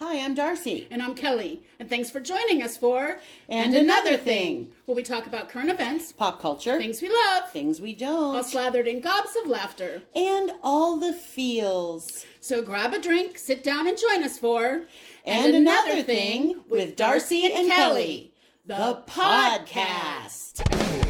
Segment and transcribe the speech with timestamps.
[0.00, 0.88] Hi, I'm Darcy.
[0.90, 1.62] And I'm Kelly.
[1.78, 4.72] And thanks for joining us for And Another Thing.
[4.86, 8.42] where we talk about current events, Pop culture, things we love, things we don't, All
[8.42, 10.02] slathered in gobs of laughter.
[10.14, 12.26] and all the feels.
[12.40, 14.82] So grab a drink, sit down, and join us for
[15.24, 18.32] And, Another Thing with Darcy and Kelly,
[18.66, 21.03] the podcast.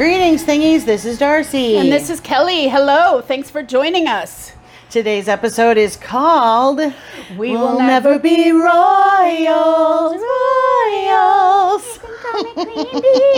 [0.00, 0.86] Greetings, thingies.
[0.86, 1.76] This is Darcy.
[1.76, 2.68] And this is Kelly.
[2.68, 3.20] Hello.
[3.20, 4.52] Thanks for joining us.
[4.88, 6.78] Today's episode is called
[7.36, 10.16] We We'll Never Be Royals.
[10.94, 11.98] Royals.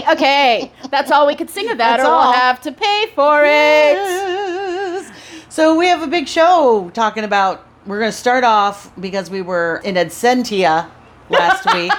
[0.08, 2.30] okay, that's all we could sing of that, That's or all.
[2.30, 3.96] we'll have to pay for it.
[3.96, 5.10] Yes.
[5.48, 7.66] So we have a big show talking about.
[7.86, 10.88] We're going to start off because we were in Absentia
[11.28, 11.90] last week.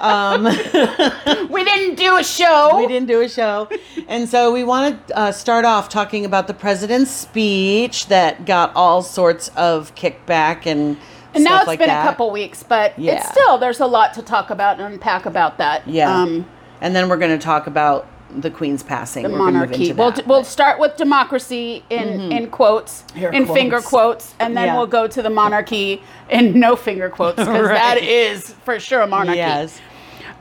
[0.00, 0.44] Um,
[1.50, 2.76] We didn't do a show.
[2.78, 3.68] we didn't do a show,
[4.08, 8.72] and so we want to uh, start off talking about the president's speech that got
[8.74, 10.96] all sorts of kickback and.
[11.32, 12.04] And now stuff it's like been that.
[12.04, 13.12] a couple weeks, but Yeah.
[13.14, 15.86] it's still there's a lot to talk about and unpack about that.
[15.86, 16.12] Yeah.
[16.12, 16.44] Um,
[16.80, 19.22] and then we're going to talk about the Queen's passing.
[19.22, 19.90] the We're gonna move monarchy.
[19.90, 23.88] into We'll, that, we'll start with democracy in in quotes, Air in finger quotes.
[23.88, 24.76] quotes, and then Yeah.
[24.76, 28.02] we'll go to the monarchy in no finger quotes because that Right.
[28.02, 29.38] is for sure a monarchy.
[29.38, 29.80] Yes.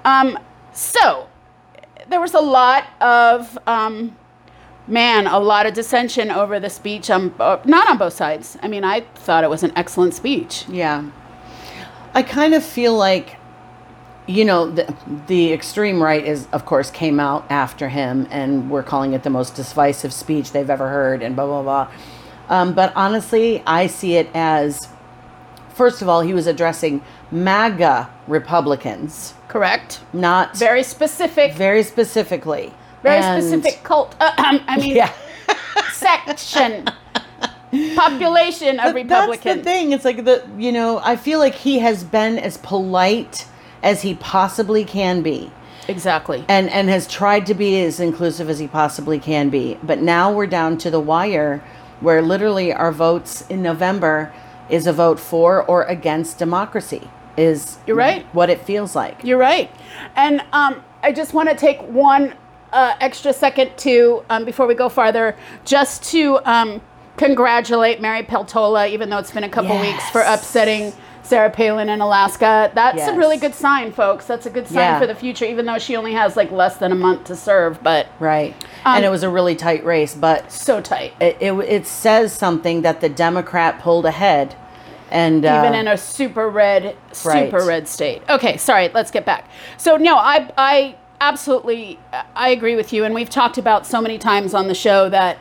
[0.05, 0.39] Um,
[0.73, 1.27] so
[2.09, 4.15] there was a lot of um,
[4.87, 7.09] man, a lot of dissension over the speech.
[7.09, 8.57] Um, uh, not on both sides.
[8.61, 10.65] I mean, I thought it was an excellent speech.
[10.67, 11.09] Yeah.
[12.13, 13.37] I kind of feel like,
[14.25, 14.95] you know, the,
[15.27, 19.29] the extreme right is, of course, came out after him, and we're calling it the
[19.29, 21.91] most divisive speech they've ever heard, and blah, blah, blah.
[22.49, 24.87] Um, but honestly, I see it as,
[25.69, 29.99] first of all, he was addressing MAGA Republicans, Correct.
[30.13, 31.53] not Very specific.
[31.53, 32.73] very specifically.
[33.03, 34.15] Very And- specific cult.
[34.19, 34.31] Uh,
[34.67, 35.11] I mean, Yeah.
[35.93, 36.85] section,
[37.95, 39.43] population of But Republicans.
[39.43, 39.91] That's the thing.
[39.91, 43.45] It's like the you know I feel like he has been as polite
[43.83, 45.51] as he possibly can be,
[45.87, 46.43] Exactly.
[46.47, 49.77] and and has tried to be as inclusive as he possibly can be.
[49.83, 51.63] But now we're down to the wire,
[51.99, 54.31] where literally our votes in November
[54.69, 57.09] is a vote for or against democracy.
[57.39, 58.25] Is You're right.
[58.35, 59.23] What it feels like.
[59.23, 59.71] You're right.
[60.15, 62.33] And um, I just want to take one
[62.73, 65.35] uh, extra second to, um, before we go farther,
[65.65, 66.81] just to um,
[67.17, 70.91] congratulate Mary Peltola, even though it's been a couple weeks, for upsetting
[71.23, 72.71] Sarah Palin in Alaska.
[72.75, 73.09] That's Yes.
[73.09, 74.25] a really good sign, folks.
[74.25, 74.99] That's a good sign Yeah.
[74.99, 77.81] for the future, even though she only has like less than a month to serve,
[77.83, 78.55] but Right.
[78.83, 81.13] Um, and it was a really tight race, but so tight.
[81.21, 84.55] it, it, it says something that the Democrat pulled ahead.
[85.11, 87.67] And uh, even in a super red, super Right.
[87.67, 88.21] red state.
[88.29, 88.89] Okay, sorry.
[88.93, 89.45] Let's get back.
[89.77, 91.99] So no, I I absolutely
[92.35, 95.37] I agree with you, and we've talked about so many times on the show that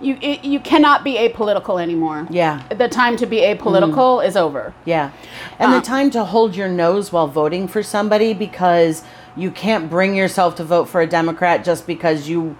[0.00, 2.26] you it, you cannot be apolitical anymore.
[2.30, 2.62] Yeah.
[2.70, 4.72] the time to be apolitical is over.
[4.86, 5.10] Yeah.
[5.58, 9.02] And Uh, the time to hold your nose while voting for somebody because
[9.36, 12.56] you can't bring yourself to vote for a Democrat just because you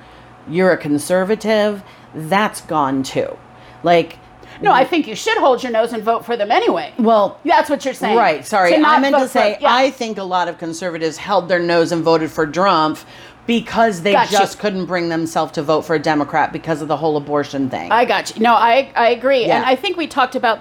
[0.49, 1.83] you're a conservative,
[2.15, 3.37] that's gone too.
[3.83, 4.19] Like
[4.63, 6.93] No, I think you should hold your nose and vote for them anyway.
[6.99, 8.17] well, That's what you're saying.
[8.17, 8.75] right, sorry.
[8.75, 9.73] I meant to vote for- say yeah.
[9.75, 12.99] I think a lot of conservatives held their nose and voted for Trump
[13.47, 14.39] because they Got you.
[14.39, 17.91] just couldn't bring themselves to vote for a Democrat because of the whole abortion thing.
[17.91, 18.43] I got you.
[18.43, 19.57] No, I I agree, Yeah.
[19.57, 20.61] and I think we talked about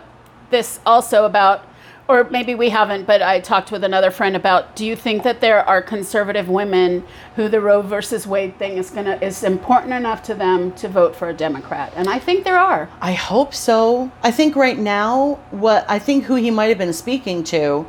[0.50, 1.62] this also about,
[2.10, 4.76] or maybe we haven't, but I talked with another friend about.
[4.76, 7.06] Do you think that there are conservative women
[7.36, 11.16] who the Roe versus Wade thing is gonna is important enough to them to vote
[11.16, 11.94] for a Democrat?
[11.96, 12.90] And I think there are.
[13.00, 14.12] I hope so.
[14.24, 17.86] I think right now, what I think who he might have been speaking to,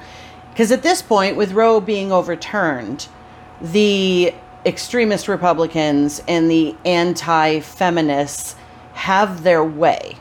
[0.51, 3.09] because at this point, with Roe being overturned,
[3.63, 4.35] the
[4.67, 8.55] extremist Republicans and the anti feminists
[8.93, 10.19] have their way.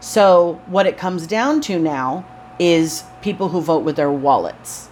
[0.00, 2.26] So, what it comes down to now
[2.58, 4.88] is people who vote with their wallets.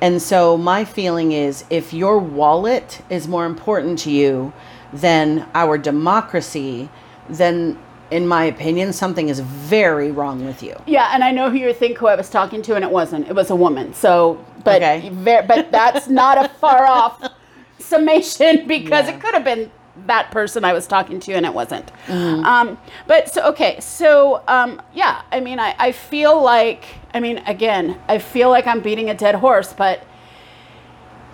[0.00, 4.52] And so, my feeling is if your wallet is more important to you
[4.92, 6.88] than our democracy,
[7.30, 7.78] then,
[8.10, 10.76] in my opinion, something is very wrong with you.
[10.86, 13.26] Yeah, and I know who you think who I was talking to, and it wasn't.
[13.28, 13.94] It was a woman.
[13.94, 15.08] So, but Okay.
[15.12, 17.22] ver- but that's not a far off
[17.78, 19.14] summation because Yeah.
[19.14, 19.70] it could have been
[20.06, 21.90] that person I was talking to, and it wasn't.
[22.06, 22.44] Mm-hmm.
[22.44, 26.84] Um, but so okay, so um, yeah, I mean, I, I feel like
[27.16, 30.04] I mean, again, I feel like I'm beating a dead horse, but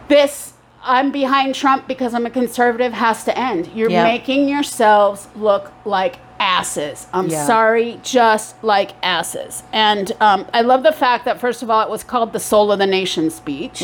[0.06, 0.52] this
[0.84, 3.68] I'm behind Trump because I'm a conservative has to end.
[3.74, 4.04] You're Yeah.
[4.04, 7.06] making yourselves look like asses.
[7.12, 7.46] I'm Yeah.
[7.46, 9.62] sorry, just like asses.
[9.72, 12.70] And um, I love the fact that first of all, it was called the Soul
[12.72, 13.82] of the Nation speech.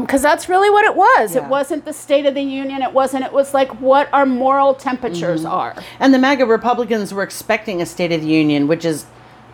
[0.00, 1.34] because that's really what it was.
[1.34, 1.42] Yeah.
[1.44, 2.80] It wasn't the State of the Union.
[2.82, 3.24] It wasn't.
[3.24, 5.52] It was like what our moral temperatures Mm-hmm.
[5.52, 5.74] are.
[6.00, 9.04] And the MAGA Republicans were expecting a State of the Union, which is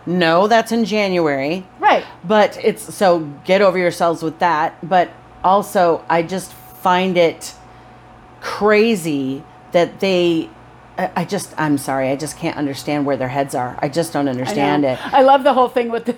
[0.05, 1.65] no, that's in January.
[1.79, 2.05] Right.
[2.23, 4.87] But it's so get over yourselves with that.
[4.87, 5.09] But
[5.43, 7.53] also, I just find it
[8.41, 10.49] crazy that they.
[10.97, 13.77] I I just, I'm sorry, I just can't understand where their heads are.
[13.81, 14.93] I just don't understand know.
[14.93, 14.99] it.
[15.13, 16.15] I love the whole thing with the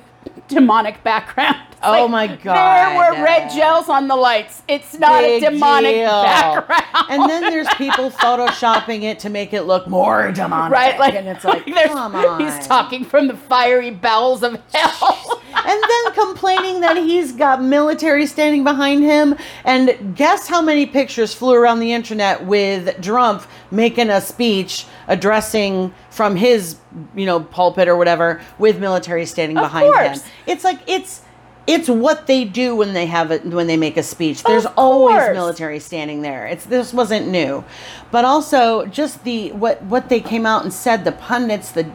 [0.48, 1.58] demonic background.
[1.72, 2.56] It's Oh my God.
[2.56, 4.62] There were red gels on the lights.
[4.68, 6.24] It's not Big a demonic deal.
[6.24, 7.08] background.
[7.10, 10.72] And then there's people photoshopping it to make it look more demonic.
[10.72, 12.40] right, like, and it's like, there's- come on.
[12.40, 15.35] he's talking from the fiery bowels of hell.
[15.66, 19.36] And then complaining that he's got military standing behind him.
[19.64, 25.94] And guess how many pictures flew around the internet with Trump making a speech addressing
[26.10, 26.78] from his,
[27.16, 30.22] you know, pulpit or whatever with military standing Of behind course.
[30.22, 30.32] him.
[30.48, 31.22] It's like it's
[31.68, 34.44] it's what they do when they have it when they make a speech.
[34.44, 36.46] There's always military standing there.
[36.46, 37.64] It's this wasn't new.
[38.12, 41.90] But also just the what what they came out and said the pundits the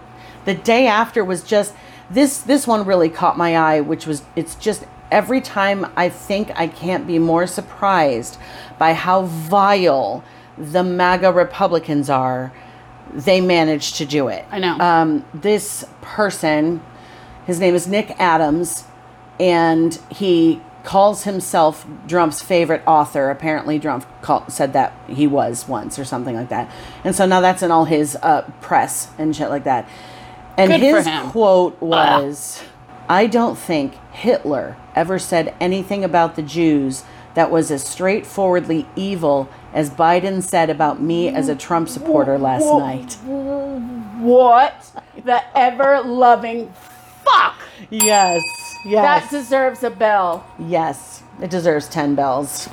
[0.44, 1.74] the day after was just
[2.10, 6.50] this this one really caught my eye which was it's just every time I think
[6.54, 8.38] I can't be more surprised
[8.78, 10.24] by how vile
[10.56, 12.52] the MAGA Republicans are
[13.12, 14.44] they managed to do it.
[14.50, 14.78] I know.
[14.78, 16.82] Um, this person,
[17.46, 18.84] his name is Nick Adams,
[19.38, 23.30] and he calls himself Drump's favorite author.
[23.30, 26.70] Apparently, Drump call, said that he was once or something like that.
[27.04, 29.88] And so now that's in all his uh, press and shit like that.
[30.56, 32.62] And Good his quote was
[33.08, 37.04] I don't think Hitler ever said anything about the Jews
[37.34, 42.64] that was as straightforwardly evil as Biden said about me as a Trump supporter last
[42.64, 43.14] night.
[44.20, 44.90] what
[45.24, 46.72] the ever loving
[47.24, 47.56] fuck?
[47.88, 48.42] Yes.
[48.84, 49.30] Yes.
[49.30, 50.44] That deserves a bell.
[50.58, 51.22] yes.
[51.40, 52.68] It deserves 10 bells.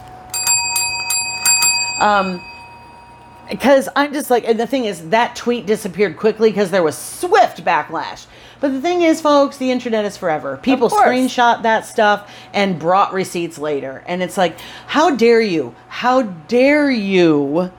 [2.01, 2.41] Um
[3.49, 6.97] because I'm just like and the thing is that tweet disappeared quickly because there was
[6.97, 8.25] swift backlash.
[8.59, 10.57] But the thing is, folks, the internet is forever.
[10.57, 14.03] People screenshot that stuff and brought receipts later.
[14.07, 15.75] And it's like, how dare you?
[15.89, 17.71] How dare you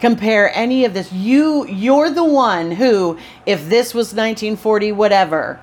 [0.00, 1.12] compare any of this?
[1.12, 5.60] You you're the one who, if this was 1940, whatever,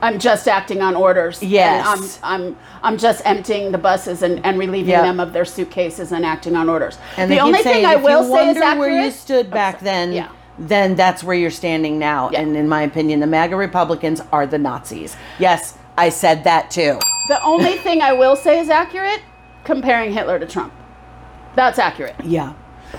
[0.00, 1.42] I'm just acting on orders.
[1.42, 2.18] and Yes.
[2.22, 5.02] I'm I'm I'm just emptying the buses and, and relieving Yep.
[5.02, 6.98] them of their suitcases and acting on orders.
[7.16, 8.78] And the only thing I will you say is accurate.
[8.78, 10.28] where you stood back then, Yeah.
[10.58, 12.30] then that's where you're standing now.
[12.32, 12.40] Yeah.
[12.42, 15.16] And in my opinion, the MAGA Republicans are the Nazis.
[15.38, 16.98] Yes, I said that too.
[17.28, 19.20] The only thing I will say is accurate,
[19.64, 20.72] comparing Hitler to Trump.
[21.56, 22.14] That's accurate.
[22.22, 22.52] Yeah.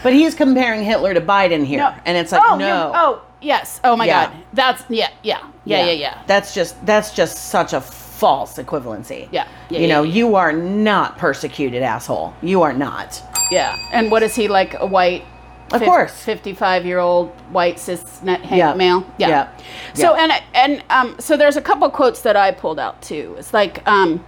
[0.03, 1.79] But he's comparing Hitler to Biden here.
[1.79, 1.93] No.
[2.05, 2.91] And it's like, oh, no.
[2.93, 3.79] Oh, yes.
[3.83, 4.27] Oh my Yeah.
[4.27, 4.35] God.
[4.53, 6.23] That's yeah, yeah, yeah, yeah, yeah.
[6.27, 9.29] That's just that's just such a false equivalency.
[9.31, 9.47] Yeah.
[9.69, 10.13] Yeah, you yeah, know, yeah.
[10.13, 12.33] you are not persecuted, asshole.
[12.41, 13.21] You are not.
[13.51, 13.77] Yeah.
[13.91, 14.73] And what is he like?
[14.79, 15.23] A white.
[15.71, 16.23] Of course.
[16.23, 18.73] fifty-five-year-old white cis Yeah.
[18.73, 19.05] male.
[19.19, 19.49] Yeah.
[19.93, 23.35] So and and um, so there's a couple quotes that I pulled out too.
[23.37, 24.25] It's like, um,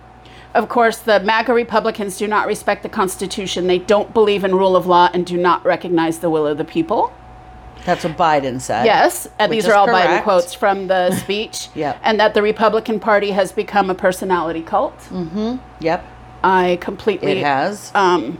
[0.54, 3.66] of course, the MAGA Republicans do not respect the Constitution.
[3.66, 6.66] They don't believe in rule of law and do not recognize the will of the
[6.66, 7.12] people.
[7.86, 8.86] That's what Biden said.
[8.86, 11.70] Yes, and these are all Biden quotes from the speech.
[11.76, 12.00] Yep.
[12.04, 14.94] And that the Republican Party has become a personality cult.
[15.80, 16.06] Yep.
[16.44, 17.92] I completely It has.
[17.94, 18.40] um,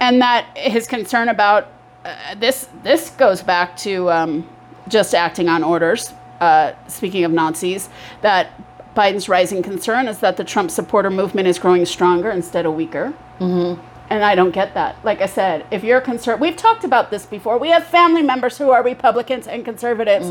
[0.00, 1.68] and that his concern about
[2.04, 4.48] uh, this this goes back to um,
[4.88, 6.12] just acting on orders.
[6.40, 7.90] Uh, speaking of Nazis,
[8.22, 8.48] that
[8.96, 13.12] Biden's rising concern is that the Trump supporter movement is growing stronger instead of weaker.
[13.38, 13.80] Mm-hmm.
[14.10, 15.02] And I don't get that.
[15.04, 17.58] Like I said, if you're concerned, we've talked about this before.
[17.58, 20.28] We have family members who are Republicans and conservatives.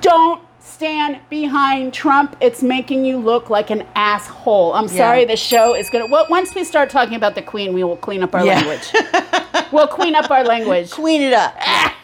[0.00, 2.36] Don't stand behind Trump.
[2.40, 4.74] It's making you look like an asshole.
[4.74, 6.06] I'm sorry, the show is gonna.
[6.06, 8.60] Well, once we start talking about the Queen, we will clean up our Yeah.
[8.60, 8.92] language.
[9.72, 10.90] we'll clean up our language.
[10.90, 11.54] Clean it up.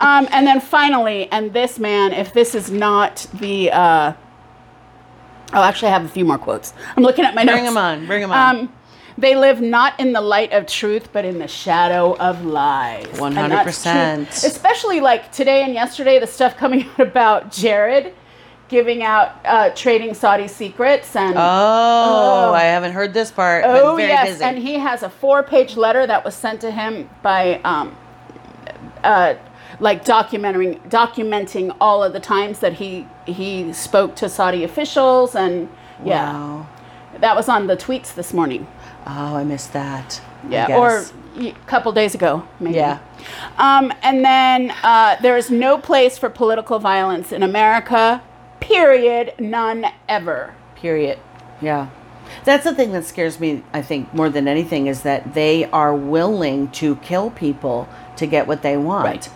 [0.00, 3.70] Um, and then finally, and this man, if this is not the.
[3.72, 4.12] Uh,
[5.54, 6.74] oh, actually, I have a few more quotes.
[6.96, 7.54] I'm looking at my notes.
[7.56, 8.06] Bring them on.
[8.06, 8.56] Bring them on.
[8.56, 8.72] Um,
[9.20, 13.06] they live not in the light of truth, but in the shadow of lies.
[13.18, 14.14] And that's 100%.
[14.40, 14.48] true.
[14.48, 18.14] Especially like today and yesterday, the stuff coming out about Jared
[18.68, 21.34] giving out uh, trading Saudi secrets and.
[21.36, 23.64] oh, I haven't heard this part.
[23.64, 24.44] but Oh very yes, busy.
[24.44, 27.96] and he has a four-page letter that was sent to him by, um,
[29.02, 29.34] uh,
[29.80, 35.68] like documenting documenting all of the times that he he spoke to Saudi officials, and
[36.04, 36.68] yeah, Wow.
[37.18, 38.66] That was on the tweets this morning.
[39.06, 40.20] Oh, I missed that.
[40.48, 41.04] Yeah, or
[41.36, 42.76] a couple days ago, maybe.
[42.76, 42.98] Yeah.
[43.58, 48.22] Um, and then uh, there is no place for political violence in America.
[48.60, 49.34] Period.
[49.38, 50.54] None ever.
[50.76, 51.18] Period.
[51.60, 51.90] Yeah.
[52.44, 55.94] That's the thing that scares me, I think, more than anything, is that they are
[55.94, 59.04] willing to kill people to get what they want.
[59.04, 59.28] Right.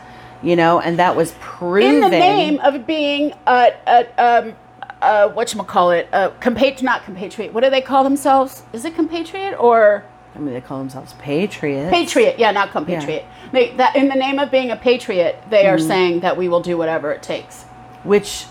[0.43, 1.95] You know, and that was proven.
[1.97, 4.57] in the name of being a, a um
[5.05, 7.53] uh whatchamacallit, a compat not compatriot.
[7.53, 8.63] What do they call themselves?
[8.73, 10.05] Is it compatriot or
[10.37, 11.91] I mean, they call themselves patriots.
[11.91, 12.39] patriot?
[12.41, 13.25] Yeah, not compatriot.
[13.53, 15.87] They, that in the name of being a patriot, they are Mm-hmm.
[15.87, 17.63] saying that we will do whatever it takes.
[18.03, 18.47] which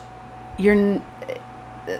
[0.57, 1.01] you're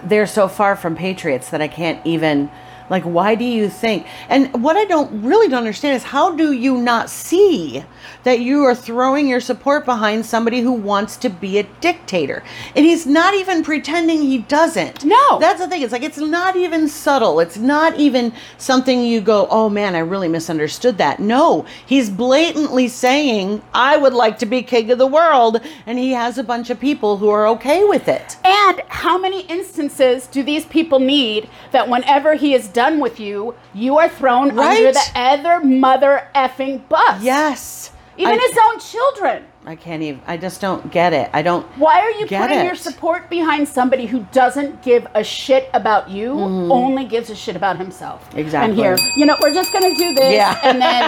[0.06, 2.50] they're so far from patriots that I can't even
[2.94, 4.06] like why do you think?
[4.30, 7.84] And what I don't really don't understand is how do you not see
[8.22, 12.44] that you are throwing your support behind somebody who wants to be a dictator?
[12.76, 15.04] And he's not even pretending he doesn't.
[15.04, 15.40] No.
[15.40, 15.82] that's the thing.
[15.82, 17.40] It's like it's not even subtle.
[17.40, 21.20] It's not even something you go oh man I really misunderstood that.
[21.20, 21.66] No.
[21.88, 26.38] He's blatantly saying I would like to be king of the world and he has
[26.38, 28.38] a bunch of people who are okay with it.
[28.46, 33.56] And how many instances do these people need that whenever he is done with you,
[33.74, 37.22] you are thrown under the other mother effing bus?
[37.24, 39.44] yes Even I, his own children.
[39.66, 42.66] I can't even I just don't get it I don't Why are you putting it.
[42.66, 47.56] your support behind somebody who doesn't give a shit about you, only gives a shit
[47.56, 48.20] about himself?
[48.36, 48.72] Exactly.
[48.72, 50.34] And here, you know, we're just going to do this.
[50.34, 50.60] Yeah.
[50.64, 51.04] And then,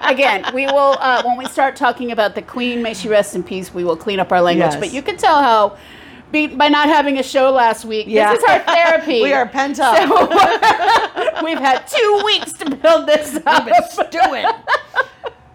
[0.14, 3.42] again, we will, uh, when we start talking about the Queen, may she rest in
[3.42, 4.70] peace, we will clean up our language.
[4.74, 4.80] Yes.
[4.80, 5.76] But you can tell how,
[6.30, 8.32] be, by not having a show last week, Yeah.
[8.32, 9.22] this is our therapy.
[9.22, 9.96] we are pent up
[11.44, 13.66] We've had two weeks to build this up.
[14.10, 14.44] doing.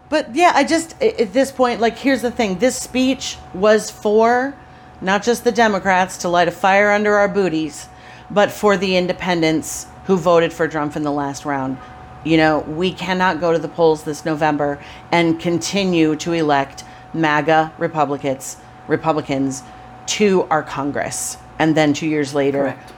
[0.09, 4.55] But yeah, I just at this point, like, here's the thing: this speech was for
[5.01, 7.87] not just the Democrats to light a fire under our booties,
[8.31, 11.77] but for the independents who voted for Trump in the last round.
[12.23, 14.79] You know, we cannot go to the polls this November
[15.11, 19.61] and continue to elect MAGA Republicans, Republicans
[20.07, 22.93] to our Congress, and then two years later, Correct.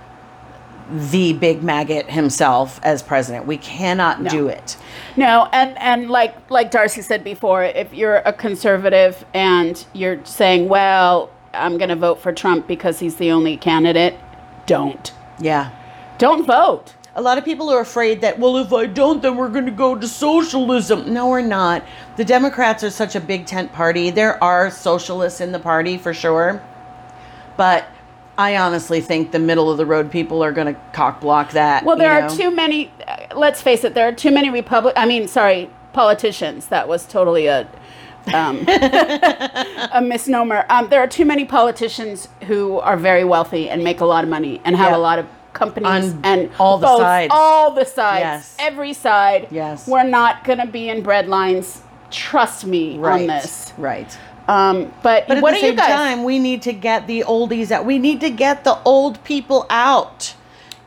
[1.11, 3.45] the big maggot himself as president.
[3.47, 4.29] We cannot No.
[4.29, 4.77] do it.
[5.15, 10.67] No, and and like like Darcy said before, if you're a conservative and you're saying,
[10.69, 14.15] "Well, I'm going to vote for Trump because he's the only candidate,"
[14.65, 15.11] don't.
[15.39, 15.69] Yeah.
[16.17, 16.93] Don't vote.
[17.17, 19.71] A lot of people are afraid that, well, if I don't, then we're going to
[19.71, 21.13] go to socialism.
[21.13, 21.81] No, we're not.
[22.17, 24.09] The Democrats are such a big tent party.
[24.09, 26.61] There are socialists in the party for sure.
[27.57, 27.87] But
[28.37, 31.85] I honestly think the middle of the road people are going to cock block that.
[31.85, 32.35] Well, there are know?
[32.35, 32.91] too many.
[33.07, 33.93] Uh, let's face it.
[33.93, 34.93] There are too many republic.
[34.97, 36.67] I mean, sorry, politicians.
[36.67, 37.67] That was totally a
[38.33, 40.65] um, a misnomer.
[40.69, 44.29] Um, there are too many politicians who are very wealthy and make a lot of
[44.29, 44.97] money and have Yeah.
[44.97, 47.31] a lot of companies On and all the both- sides.
[47.33, 48.55] all the sides, Yes.
[48.59, 49.47] every side.
[49.51, 49.87] Yes.
[49.87, 51.81] we're not going to be in bread lines.
[52.11, 53.21] Trust me right.
[53.21, 53.73] on this.
[53.77, 54.17] Right.
[54.47, 55.87] Um, but, But at what the same you guys?
[55.89, 57.85] time, we need to get the oldies out.
[57.85, 60.35] We need to get the old people out.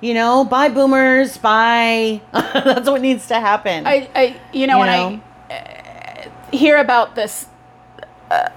[0.01, 2.21] You know, bye boomers, bye.
[2.33, 3.85] That's what needs to happen.
[3.85, 5.23] I, I you know, You when know?
[5.51, 7.47] I uh, hear about this,
[8.31, 8.49] uh,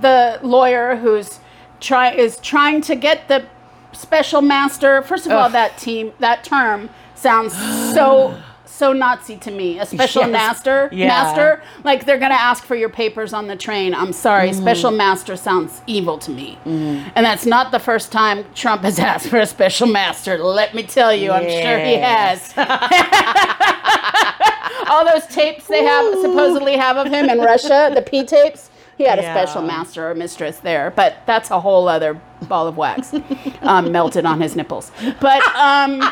[0.00, 1.38] the lawyer who's
[1.80, 3.46] try is trying to get the
[3.92, 5.02] special master.
[5.02, 7.52] First of all, that team, that term sounds
[7.94, 8.36] so
[8.78, 9.78] so Nazi to me.
[9.80, 10.30] A special Yes.
[10.30, 11.08] master, Yeah.
[11.08, 13.92] master, like they're gonna ask for your papers on the train.
[13.94, 14.60] I'm sorry, Mm-hmm.
[14.62, 19.26] special master sounds evil to me, and that's not the first time Trump has asked
[19.28, 20.38] for a special master.
[20.38, 22.54] Let me tell you, I'm sure he has
[24.88, 28.70] all those tapes they have supposedly have of him in Russia, the P tapes.
[28.96, 32.76] He had a special master or mistress there, but that's a whole other ball of
[32.76, 33.14] wax
[33.62, 34.90] um, melted on his nipples.
[35.20, 36.02] But um,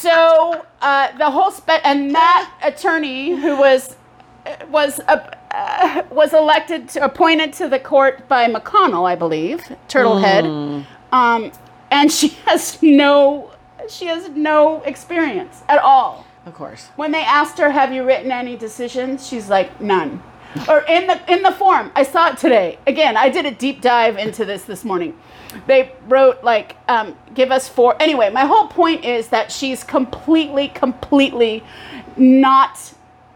[0.00, 3.96] so uh, the whole spe- and that attorney who was
[4.70, 10.86] was uh, uh, was elected to, appointed to the court by McConnell, I believe, Turtlehead,
[11.12, 11.52] um,
[11.90, 13.50] and she has no
[13.88, 16.26] she has no experience at all.
[16.46, 16.88] of course.
[16.96, 20.22] When they asked her, "Have you written any decisions?" she's like, "None."
[20.68, 22.78] Or in the in the form, I saw it today.
[22.86, 25.16] Again, I did a deep dive into this this morning.
[25.66, 27.96] They wrote like, um, "Give us four.
[28.00, 31.62] Anyway, my whole point is that she's completely, completely
[32.16, 32.92] not.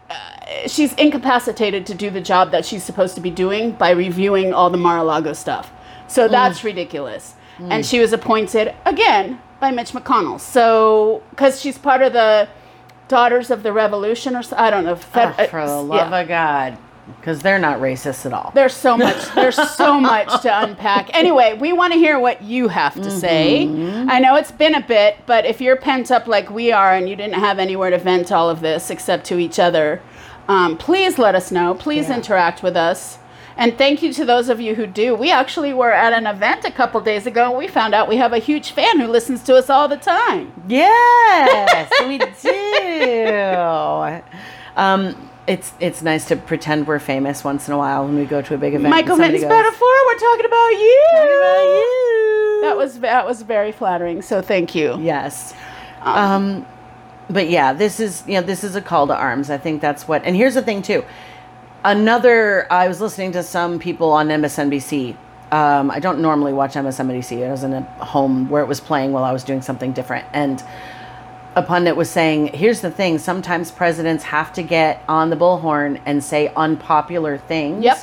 [0.09, 4.53] Uh, she's incapacitated to do the job that she's supposed to be doing by reviewing
[4.53, 5.71] all the Mar-a-Lago stuff.
[6.07, 7.35] So that's ridiculous.
[7.59, 10.39] And she was appointed again by Mitch McConnell.
[10.39, 12.49] So because she's part of the
[13.07, 14.95] Daughters of the Revolution, or so, I don't know.
[14.95, 16.19] Fed- Oh, for the uh, love yeah.
[16.21, 16.77] of God.
[17.19, 18.51] Because they're not racist at all.
[18.55, 19.33] There's so much.
[19.35, 21.09] There's so much to unpack.
[21.13, 23.65] Anyway, we want to hear what you have to say.
[23.65, 24.09] Mm-hmm.
[24.09, 27.09] I know it's been a bit, but if you're pent up like we are and
[27.09, 30.01] you didn't have anywhere to vent all of this except to each other,
[30.47, 31.73] um, please let us know.
[31.73, 32.15] Please Yeah.
[32.15, 33.17] interact with us.
[33.55, 35.13] And thank you to those of you who do.
[35.13, 37.49] We actually were at an event a couple days ago.
[37.49, 39.97] And we found out we have a huge fan who listens to us all the
[39.97, 40.51] time.
[40.67, 44.21] Yes, we do.
[44.75, 48.41] Um, it's it's nice to pretend we're famous once in a while when we go
[48.41, 48.89] to a big event.
[48.89, 51.07] Michael somebody Metaphor, we're talking about you.
[51.11, 54.21] "Talking about you." That was that was very flattering.
[54.21, 54.97] So thank you.
[55.01, 55.53] Yes.
[56.01, 56.65] Um,
[57.29, 59.49] but yeah, this is you know this is a call to arms.
[59.49, 60.23] I think that's what.
[60.23, 61.03] And here's the thing too.
[61.85, 65.17] Another, I was listening to some people on MSNBC.
[65.51, 67.45] Um, I don't normally watch MSNBC.
[67.45, 70.25] I was in a home where it was playing while I was doing something different,
[70.31, 70.63] and
[71.55, 75.99] a pundit was saying, "Here's the thing: sometimes presidents have to get on the bullhorn
[76.05, 77.97] and say unpopular things Yep.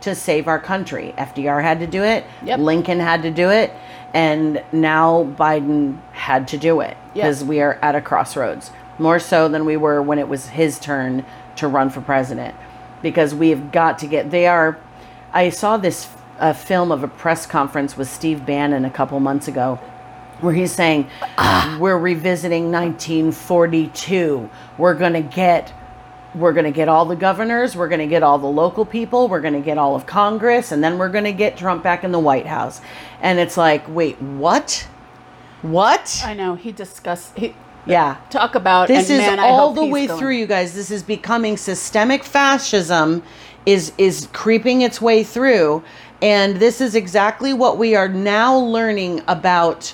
[0.00, 1.14] to save our country.
[1.16, 2.24] FDR had to do it.
[2.44, 2.58] Yep.
[2.60, 3.72] Lincoln had to do it,
[4.14, 7.24] and now Biden had to do it Yep.
[7.24, 10.78] because we are at a crossroads more so than we were when it was his
[10.78, 11.24] turn
[11.56, 12.54] to run for president
[13.02, 14.78] because we've got to get they are
[15.34, 16.08] i saw this
[16.40, 19.78] uh, film of a press conference with steve bannon a couple months ago
[20.40, 21.08] where he's saying
[21.78, 25.72] we're revisiting 1942 we're going to get
[26.34, 29.28] we're going to get all the governors we're going to get all the local people
[29.28, 32.04] we're going to get all of congress and then we're going to get trump back
[32.04, 32.80] in the white house.
[33.20, 34.86] And it's like wait what?
[35.62, 36.22] What?
[36.24, 37.36] I know he discussed.
[37.36, 37.54] He
[37.86, 38.18] yeah.
[38.30, 40.74] talk about this and is man, I all the way going- through you guys.
[40.74, 43.22] This is becoming systemic fascism
[43.64, 45.82] is is creeping its way through
[46.22, 49.92] and this is exactly what we are now learning about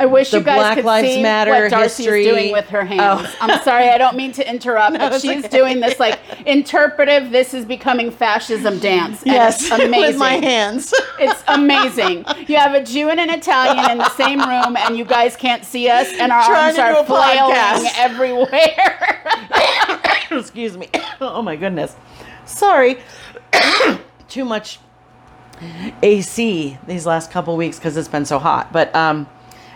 [0.00, 2.26] I wish the you guys Black could Lives see Matter what Darcy history.
[2.26, 3.28] is doing with her hands.
[3.28, 3.36] Oh.
[3.40, 5.48] I'm sorry, I don't mean to interrupt, but she's okay.
[5.48, 7.30] doing this like interpretive.
[7.30, 9.22] This is becoming fascism dance.
[9.26, 10.00] it's amazing.
[10.00, 12.24] with my hands It's amazing.
[12.46, 15.64] You have a Jew and an Italian in the same room, and you guys can't
[15.64, 17.92] see us, and our Trying arms are flailing podcast.
[17.96, 19.24] everywhere.
[20.30, 20.88] excuse me
[21.20, 21.96] oh my goodness
[22.44, 22.98] sorry
[24.28, 24.78] too much
[26.02, 29.26] ac these last couple weeks because it's been so hot but um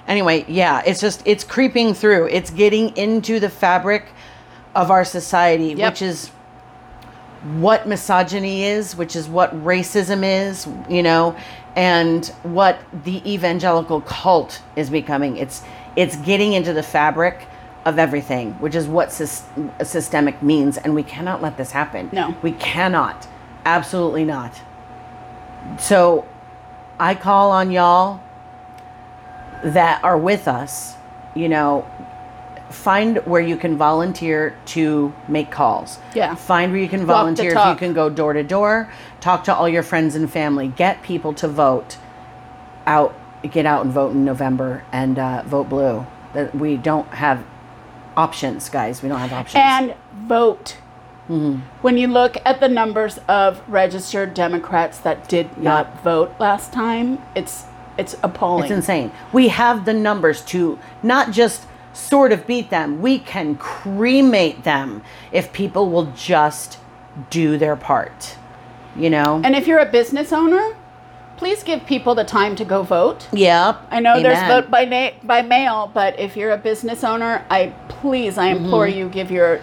[0.08, 4.06] anyway yeah it's just it's creeping through it's getting into the fabric
[4.74, 5.92] of our society Yep.
[5.92, 6.30] which is
[7.54, 11.36] what misogyny is, which is what racism is, you know,
[11.74, 15.36] and what the evangelical cult is becoming.
[15.36, 15.62] It's
[15.96, 17.46] it's getting into the fabric
[17.84, 19.42] of everything, which is what sys-
[19.80, 22.08] uh, systemic means, and we cannot let this happen.
[22.12, 22.32] No.
[22.42, 23.26] we cannot,
[23.64, 24.54] absolutely not.
[25.80, 26.24] So,
[27.00, 28.20] I call on y'all
[29.62, 30.94] that are with us,
[31.34, 31.86] you know,
[32.70, 35.98] find where you can volunteer to make calls.
[36.14, 36.34] Yeah.
[36.34, 39.68] Find where you can volunteer if you can go door to door, talk to all
[39.68, 41.98] your friends and family, get people to vote
[42.86, 43.14] out,
[43.50, 46.06] get out and vote in November and uh, vote blue.
[46.32, 47.44] That we don't have
[48.16, 49.02] options, guys.
[49.02, 49.62] We don't have options.
[49.62, 49.94] and
[50.26, 50.78] vote.
[51.28, 51.60] Mm-hmm.
[51.82, 57.22] When you look at the numbers of registered Democrats that did not vote last time,
[57.36, 57.64] it's
[57.98, 58.64] it's appalling.
[58.64, 59.12] It's insane.
[59.32, 65.02] We have the numbers to not just sort of beat them, we can cremate them
[65.30, 66.78] if people will just
[67.30, 68.36] do their part.
[68.96, 69.40] You know?
[69.44, 70.76] And if you're a business owner,
[71.36, 73.28] please give people the time to go vote.
[73.32, 73.78] Yeah.
[73.90, 77.74] I know there's vote by na- by mail, but if you're a business owner, I
[77.88, 78.98] please, I implore mm-hmm.
[78.98, 79.60] you, give your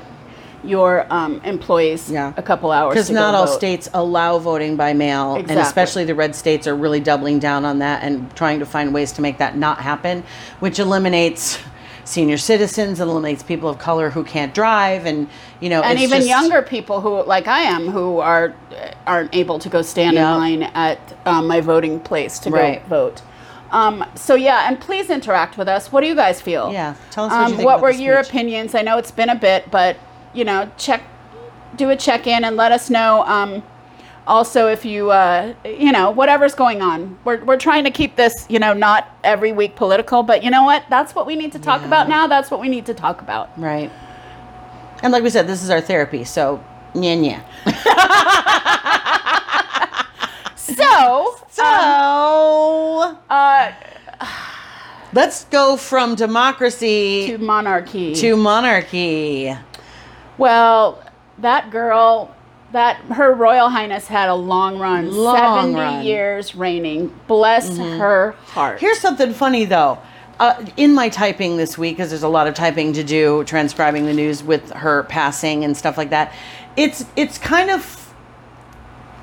[0.63, 2.09] your um, employees.
[2.11, 2.33] Yeah.
[2.37, 2.93] a couple hours.
[2.93, 3.53] Because not all vote.
[3.55, 7.79] states allow voting by mail, and especially the red states are really doubling down on
[7.79, 10.23] that and trying to find ways to make that not happen,
[10.59, 11.59] which eliminates
[12.05, 16.29] senior citizens, eliminates people of color who can't drive, and you know, and even just-
[16.29, 18.53] younger people who, like I am, who are
[19.05, 20.33] aren't able to go stand Yeah.
[20.33, 22.81] in line at um, my voting place to Right.
[22.83, 23.21] go vote.
[23.71, 25.91] Um, so yeah, and please interact with us.
[25.91, 26.71] What do you guys feel?
[26.73, 28.33] Yeah, tell us what Um, what were your speech.
[28.33, 28.73] opinions?
[28.73, 29.95] I know it's been a bit, but
[30.33, 31.03] you know, check,
[31.75, 33.23] do a check in, and let us know.
[33.25, 33.63] Um,
[34.27, 38.45] also, if you, uh, you know, whatever's going on, we're, we're trying to keep this,
[38.47, 40.83] you know, not every week political, but you know what?
[40.89, 41.87] That's what we need to talk Yeah.
[41.87, 42.27] about now.
[42.27, 43.49] That's what we need to talk about.
[43.57, 43.91] Right.
[45.01, 46.63] And like we said, this is our therapy, so
[46.93, 47.41] yeah, yeah.
[50.55, 51.63] So, So
[53.29, 53.71] uh,
[55.13, 58.13] let's go from democracy to monarchy.
[58.15, 59.55] to monarchy.
[60.39, 61.03] Well,
[61.39, 62.33] that girl,
[62.71, 65.93] that her Royal Highness had a long run, Long 70 run.
[65.95, 66.03] Mm-hmm.
[66.07, 67.13] years reigning.
[67.27, 68.79] Bless her heart.
[68.79, 69.99] Here's something funny though.
[70.39, 74.05] Uh, in my typing this week, because there's a lot of typing to do, transcribing
[74.05, 76.33] the news with her passing and stuff like that.
[76.77, 77.81] It's it's kind of.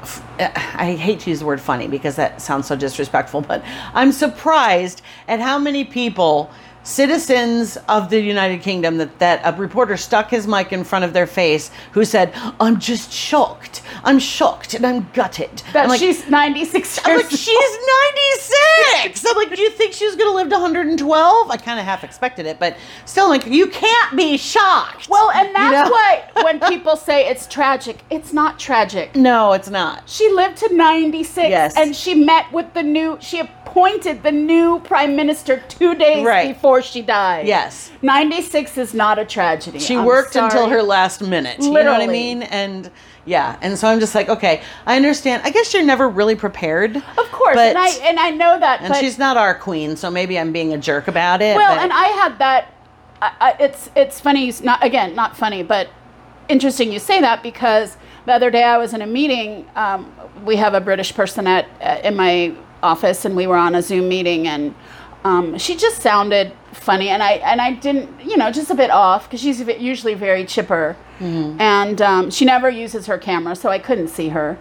[0.02, 4.12] f- I hate to use the word funny because that sounds so disrespectful, but I'm
[4.12, 6.50] surprised at how many people
[6.86, 11.12] citizens of the United Kingdom that, that a reporter stuck his mic in front of
[11.12, 13.82] their face who said, I'm just shocked.
[14.04, 15.62] I'm shocked and I'm gutted.
[15.72, 17.78] That like, she's 96 I'm like, she's
[18.18, 19.26] 96.
[19.26, 21.50] I'm like, do you think she was going to live to 112?
[21.50, 25.08] I kind of half expected it, but still, like, you can't be shocked.
[25.08, 25.92] Well, and that's know?
[25.92, 29.14] why when people say it's tragic, it's not tragic.
[29.16, 30.08] no, it's not.
[30.08, 31.76] She lived to 96 Yes.
[31.76, 33.42] and she met with the new, she
[33.76, 36.54] appointed the new prime minister two days Right.
[36.54, 37.46] before she died.
[37.46, 37.90] Yes.
[38.00, 39.78] 96 is not a tragedy.
[39.78, 41.58] She I'm worked until her last minute.
[41.58, 41.78] Literally.
[41.80, 42.42] You know what I mean?
[42.44, 42.90] And
[43.26, 45.42] yeah, and so I'm just like, okay, I understand.
[45.44, 46.96] I guess you're never really prepared.
[46.96, 49.96] Of course, but, and I and I know that, and but she's not our queen,
[49.96, 51.56] so maybe I'm being a jerk about it.
[51.56, 52.72] well, but- and I had that.
[53.20, 54.52] I, I, it's it's funny.
[54.62, 55.88] Not again not funny, but
[56.48, 59.66] interesting you say that because the other day I was in a meeting.
[59.74, 60.12] Um,
[60.44, 62.54] we have a British person at uh, in my
[62.86, 64.74] office, and we were on a Zoom meeting, and
[65.24, 68.90] um, she just sounded funny, and I and I didn't, you know, just a bit
[68.90, 73.78] off because she's usually very chipper, and um, she never uses her camera, so I
[73.78, 74.56] couldn't see her.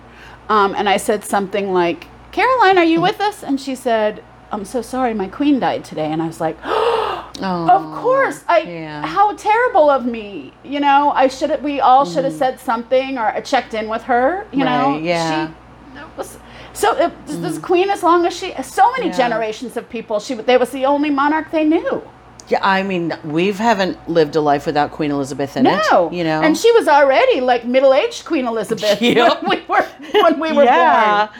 [0.49, 4.65] Um, and I said something like, "Caroline, are you with us?" And she said, "I'm
[4.65, 6.57] so sorry, my queen died today." And I was like.
[7.41, 8.59] Oh, Of course, I.
[8.61, 9.05] yeah.
[9.05, 10.53] How terrible of me.
[10.63, 11.51] You know, I should.
[11.61, 14.47] We all should have said something or checked in with her.
[14.53, 15.03] You know, Mm.
[15.03, 15.47] Yeah.
[15.47, 16.37] She was
[16.75, 16.95] so.
[16.97, 19.17] It, This queen, as long as she, so many Yeah.
[19.17, 20.33] generations of people, she.
[20.35, 22.01] They was the only monarch they knew.
[22.47, 25.81] Yeah, I mean, we haven't lived a life without Queen Elizabeth in it.
[25.91, 29.41] No, you know, and she was already like middle-aged Queen Elizabeth Yep.
[29.43, 31.27] when we were when we were yeah.
[31.27, 31.39] born.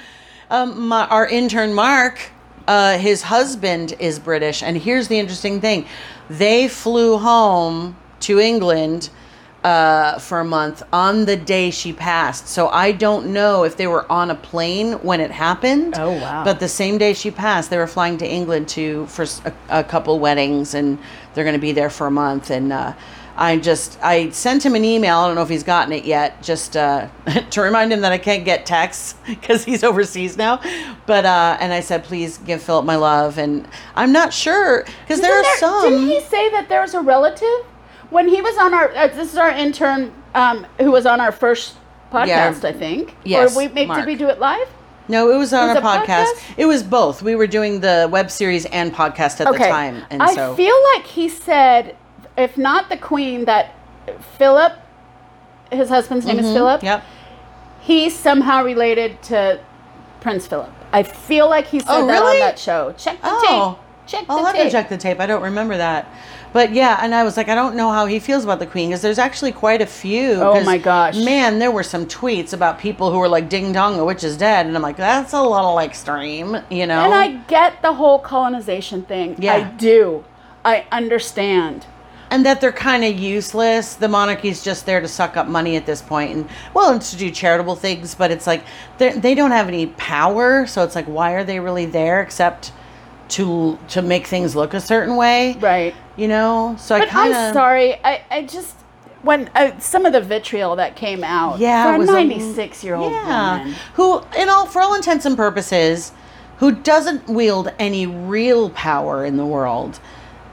[0.49, 2.31] Um, my, our intern Mark,
[2.67, 5.85] uh, his husband is British, and here's the interesting thing:
[6.29, 9.09] they flew home to England
[9.65, 12.47] uh, for a month on the day she passed.
[12.47, 15.95] So I don't know if they were on a plane when it happened.
[15.97, 16.43] Oh, wow.
[16.43, 19.25] But the same day she passed, they were flying to England to for
[19.69, 20.99] a couple weddings, and
[21.33, 22.51] they're going to be there for a month.
[22.51, 22.93] And uh,
[23.35, 25.17] I just I sent him an email.
[25.17, 27.07] I don't know if he's gotten it yet, just uh,
[27.49, 30.61] to remind him that I can't get texts because he's overseas now.
[31.07, 33.39] But uh, and I said, please give Philip my love.
[33.39, 35.89] And I'm not sure because there are Isn't some.
[35.89, 37.65] Didn't he say that there was a relative
[38.09, 38.89] when he was on our?
[38.95, 41.75] Uh, this is our intern um, who was on our first
[42.11, 42.27] podcast,
[42.63, 42.69] Yeah.
[42.69, 43.15] I think.
[43.23, 44.67] Yes, Or we make, did we do it live?
[45.07, 46.25] No, it was on was our a podcast.
[46.25, 46.53] podcast?
[46.57, 47.21] It was both.
[47.21, 50.75] We were doing the web series and podcast at the time, and I so feel
[50.95, 51.95] like he said,
[52.37, 53.75] if not the Queen, that
[54.37, 54.73] Philip,
[55.71, 56.77] his husband's name is Philip.
[56.79, 56.85] Mm-hmm.
[56.87, 57.03] Yep.
[57.81, 59.59] He's somehow related to
[60.21, 60.71] Prince Philip.
[60.91, 62.33] I feel like he said Oh, that really?
[62.37, 62.93] on that show.
[62.97, 63.84] Check the Oh, tape.
[64.07, 64.65] Check I'll the have tape.
[64.65, 65.19] to check the tape.
[65.19, 66.07] I don't remember that.
[66.53, 68.89] But yeah, and I was like, I don't know how he feels about the Queen
[68.89, 70.33] because there's actually quite a few.
[70.35, 71.17] Oh my gosh.
[71.17, 74.37] man, there were some tweets about people who were like, "Ding dong, the witch is
[74.37, 76.99] dead," and I'm like, that's a lot of like extreme, you know.
[77.03, 79.35] And I get the whole colonization thing.
[79.37, 79.53] Yeah.
[79.55, 80.23] I do.
[80.63, 81.85] I understand.
[82.31, 83.93] and that they're kind of useless.
[83.95, 87.15] The monarchy's just there to suck up money at this point, and well, and to
[87.17, 88.15] do charitable things.
[88.15, 88.63] But it's like
[88.97, 92.71] they don't have any power, so it's like, why are they really there except
[93.29, 95.95] to to make things look a certain way, Right.
[96.15, 96.75] You know.
[96.79, 97.93] So I kind of But I'm sorry.
[98.03, 98.75] I, I just
[99.23, 102.13] when uh, some of the vitriol that came out Yeah, for it a was a-
[102.13, 103.57] 96 year old Yeah.
[103.59, 103.75] woman.
[103.95, 106.11] Who, in all, for all intents and purposes,
[106.57, 109.99] who doesn't wield any real power in the world.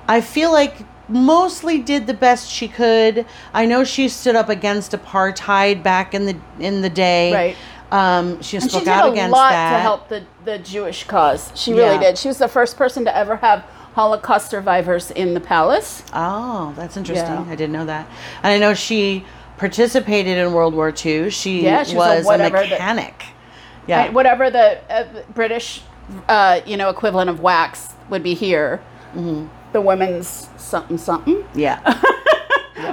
[0.08, 3.26] I feel like mostly did the best she could.
[3.52, 7.32] I know she stood up against apartheid back in the in the day.
[7.32, 7.56] Right.
[7.92, 9.72] Um, she And she spoke did out a against lot that.
[9.76, 11.52] to help the, the Jewish cause.
[11.54, 12.00] She really Yeah.
[12.00, 12.18] did.
[12.18, 16.02] She was the first person to ever have Holocaust survivors in the palace.
[16.14, 17.30] Oh, that's interesting.
[17.34, 17.44] Yeah.
[17.46, 18.06] I didn't know that.
[18.42, 19.24] And I know she
[19.58, 21.28] participated in World War II.
[21.30, 23.24] She, Yeah, she was a was a, that- mechanic.
[23.86, 23.98] yeah.
[24.00, 25.82] Right, whatever the uh, British,
[26.28, 28.80] uh, you know, equivalent of WACs would be here.
[29.14, 29.48] Mm-hmm.
[29.74, 31.44] The women's something something.
[31.54, 32.02] yeah.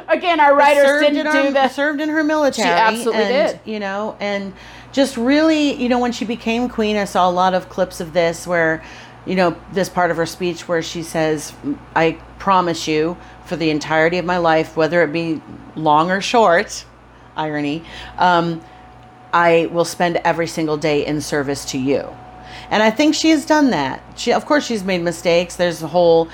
[0.10, 1.68] Again, our writers served didn't in do the.
[1.70, 2.68] served in her military.
[2.68, 3.60] She absolutely and, did.
[3.66, 4.54] You know, and
[4.92, 8.14] just really, you know, when she became queen, I saw a lot of clips of
[8.14, 8.84] this where,
[9.26, 11.54] you know, this part of her speech where she says,
[11.96, 15.42] "I promise you, for the entirety of my life, whether it be
[15.76, 16.86] long or short,
[17.36, 17.84] irony,
[18.18, 18.62] um,
[19.34, 22.08] I will spend every single day in service to you."
[22.72, 24.02] And I think she has done that.
[24.16, 25.56] She, of course, she's made mistakes.
[25.56, 26.28] There's a whole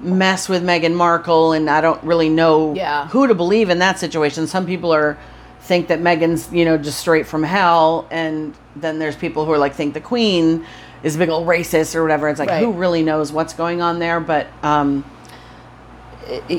[0.00, 3.08] mess with Meghan Markle, and I don't really know Yeah.
[3.08, 4.46] who to believe in that situation.
[4.46, 5.16] Some people are
[5.66, 9.58] think that Meghan's, you know, just straight from hell, and then there's people who are
[9.58, 10.64] like think the Queen
[11.02, 12.28] is a big old racist or whatever.
[12.28, 12.62] It's like Right.
[12.62, 14.20] who really knows what's going on there?
[14.20, 15.04] But um,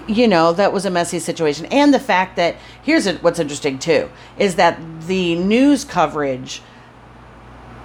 [0.08, 3.80] you know, that was a messy situation, and the fact that here's it, what's interesting
[3.80, 6.62] too is that the news coverage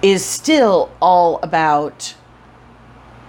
[0.01, 2.15] is still all about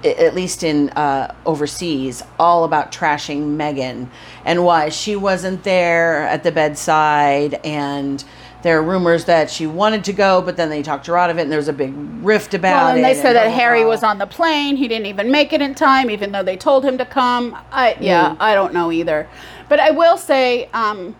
[0.05, 4.09] at least in uh, overseas, all about trashing Meghan
[4.45, 7.55] and why she wasn't there at the bedside.
[7.64, 8.23] And
[8.62, 11.38] there are rumors that she wanted to go, but then they talked her out of
[11.38, 12.97] it, and there was a big rift about Well, it.
[12.97, 13.90] and they said that blah, blah, Harry blah.
[13.90, 14.77] was on the plane.
[14.77, 17.57] He didn't even make it in time, even though they told him to come.
[17.71, 18.37] I yeah, Mm.
[18.40, 19.29] I don't know either.
[19.69, 21.14] But I will say um,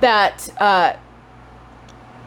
[0.00, 0.94] that uh,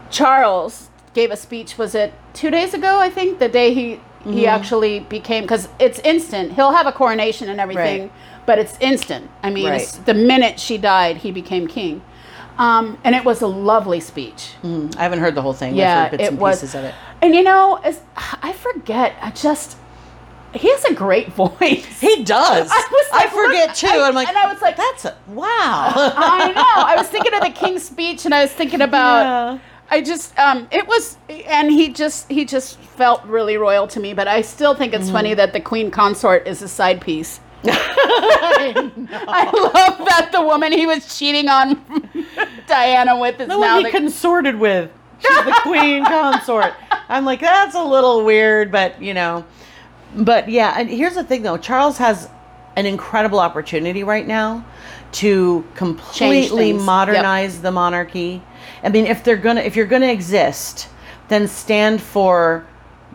[0.10, 1.78] Charles gave a speech.
[1.78, 3.00] Was it two days ago?
[3.00, 4.46] I think the day he he Mm-hmm.
[4.48, 6.54] actually became because it's instant.
[6.54, 8.12] He'll have a coronation and everything, Right.
[8.46, 9.30] but it's instant.
[9.44, 10.00] I mean, Right.
[10.06, 12.02] the minute she died, he became king.
[12.58, 14.52] Um, and it was a lovely speech.
[14.64, 15.76] Mm, I haven't heard the whole thing.
[15.76, 16.58] Yeah, it and was.
[16.60, 16.94] pieces of it.
[17.22, 18.02] And you know, as,
[18.42, 19.16] I forget.
[19.22, 19.78] I just
[20.54, 21.86] he has a great voice.
[22.02, 22.70] He does.
[22.74, 23.88] I like, forget look, too.
[23.88, 25.94] I- I'm like, and I was like, that's a wow.
[25.96, 26.84] I know.
[26.86, 29.22] I was thinking of the King's speech, and I was thinking about.
[29.54, 29.60] Yeah.
[29.92, 34.14] I just, um, it was, and he just, he just felt really royal to me.
[34.14, 37.40] But I still think it's funny that the Queen Consort is a side piece.
[37.66, 41.82] I love that the woman he was cheating on
[42.68, 44.92] Diana with is the now one the consorted with.
[45.20, 46.74] She's the queen consort.
[47.10, 49.46] I'm like, that's a little weird, but you know.
[50.16, 51.58] But yeah, and here's the thing though.
[51.58, 52.30] Charles has
[52.76, 54.66] an incredible opportunity right now
[55.14, 56.78] to completely things.
[56.78, 56.86] Yep.
[56.86, 58.42] modernize the monarchy.
[58.84, 60.90] I mean, if they're gonna if you're gonna exist,
[61.28, 62.66] then stand for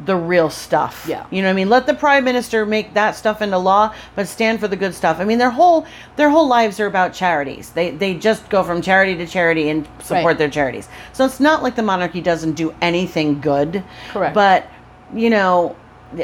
[0.07, 1.07] the real stuff.
[1.09, 1.24] Yeah.
[1.31, 1.68] You know what I mean?
[1.70, 5.20] Let the prime minister make that stuff into law, but stand for the good stuff.
[5.20, 7.70] I mean, their whole their whole lives are about charities.
[7.70, 10.38] They they just go from charity to charity and support Right.
[10.38, 10.88] their charities.
[11.12, 13.85] So it's not like the monarchy doesn't do anything good.
[14.11, 14.35] Correct.
[14.35, 14.66] But,
[15.14, 15.77] you know,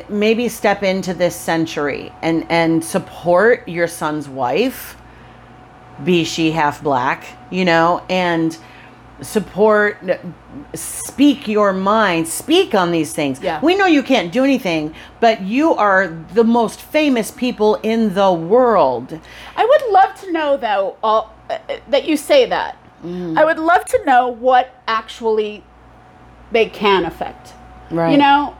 [0.09, 4.97] maybe step into this century and and support your son's wife,
[6.05, 8.57] be she half black, you know, and
[9.23, 9.99] support
[10.75, 13.61] speak your mind speak on these things Yeah.
[13.61, 18.33] we know you can't do anything but you are the most famous people in the
[18.33, 19.19] world
[19.57, 22.77] I would love to know though all, uh, that you say that.
[23.05, 23.37] Mm.
[23.39, 25.65] I would love to know what actually
[26.53, 27.55] they can affect.
[27.91, 28.13] Right.
[28.13, 28.57] You know,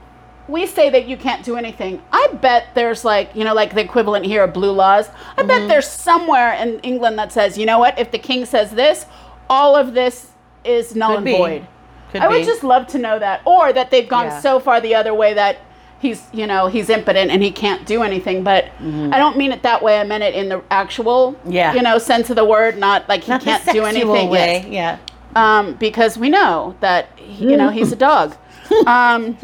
[0.49, 2.03] we say that you can't do anything.
[2.13, 5.09] I bet there's like, you know, like the equivalent here of blue laws.
[5.09, 5.49] I Mm-hmm.
[5.49, 9.07] bet there's somewhere in England that says, you know what, if the king says this,
[9.49, 10.30] all of this
[10.65, 11.37] is null Could and be.
[11.37, 11.67] void.
[12.13, 12.45] Could I would be.
[12.45, 13.41] just love to know that.
[13.45, 14.41] Or that they've gone Yeah.
[14.41, 15.59] so far the other way that
[16.01, 18.43] he's, you know, he's impotent and he can't do anything.
[18.43, 20.01] But I don't mean it that way.
[20.01, 21.53] I meant it in the actual, Mm-hmm.
[21.53, 21.75] Yeah.
[21.75, 24.29] you know, sense of the word, not like he not the can't do sexual anything.
[24.31, 24.99] way yeah
[25.37, 28.37] Um, because we know that, he- you know, he's a dog.
[28.87, 29.37] Um,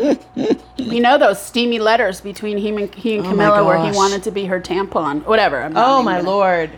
[0.78, 3.96] we know those steamy letters between him and, he and my Camilla where he gosh.
[3.96, 5.24] wanted to be her tampon.
[5.26, 5.62] Whatever.
[5.62, 6.70] I'm not oh even my gonna- lord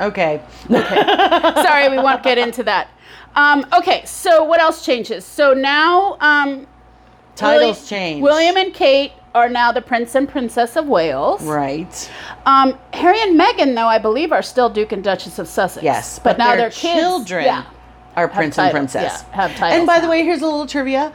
[0.00, 2.88] okay Sorry, we won't get into that.
[3.36, 5.24] Um, okay, so what else changes?
[5.24, 6.66] So now um,
[7.36, 11.42] titles change William and Kate are now the Prince and Princess of Wales.
[11.42, 12.10] right
[12.46, 15.82] Um, Harry and Meghan, though, I believe, are still Duke and Duchess of Sussex.
[15.82, 17.64] yes but, now their their kids, children yeah,
[18.14, 21.12] are prince and princess yeah, have titles and by the way here's a little trivia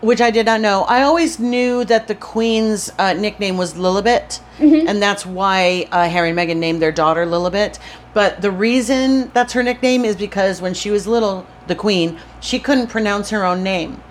[0.00, 0.82] which I did not know.
[0.82, 4.88] I always knew that the Queen's uh, nickname was Lilibet, Mm-hmm.
[4.88, 7.78] and that's why uh, Harry and Meghan named their daughter Lilibet.
[8.14, 12.58] But the reason that's her nickname is because when she was little, the Queen, she
[12.58, 14.02] couldn't pronounce her own name,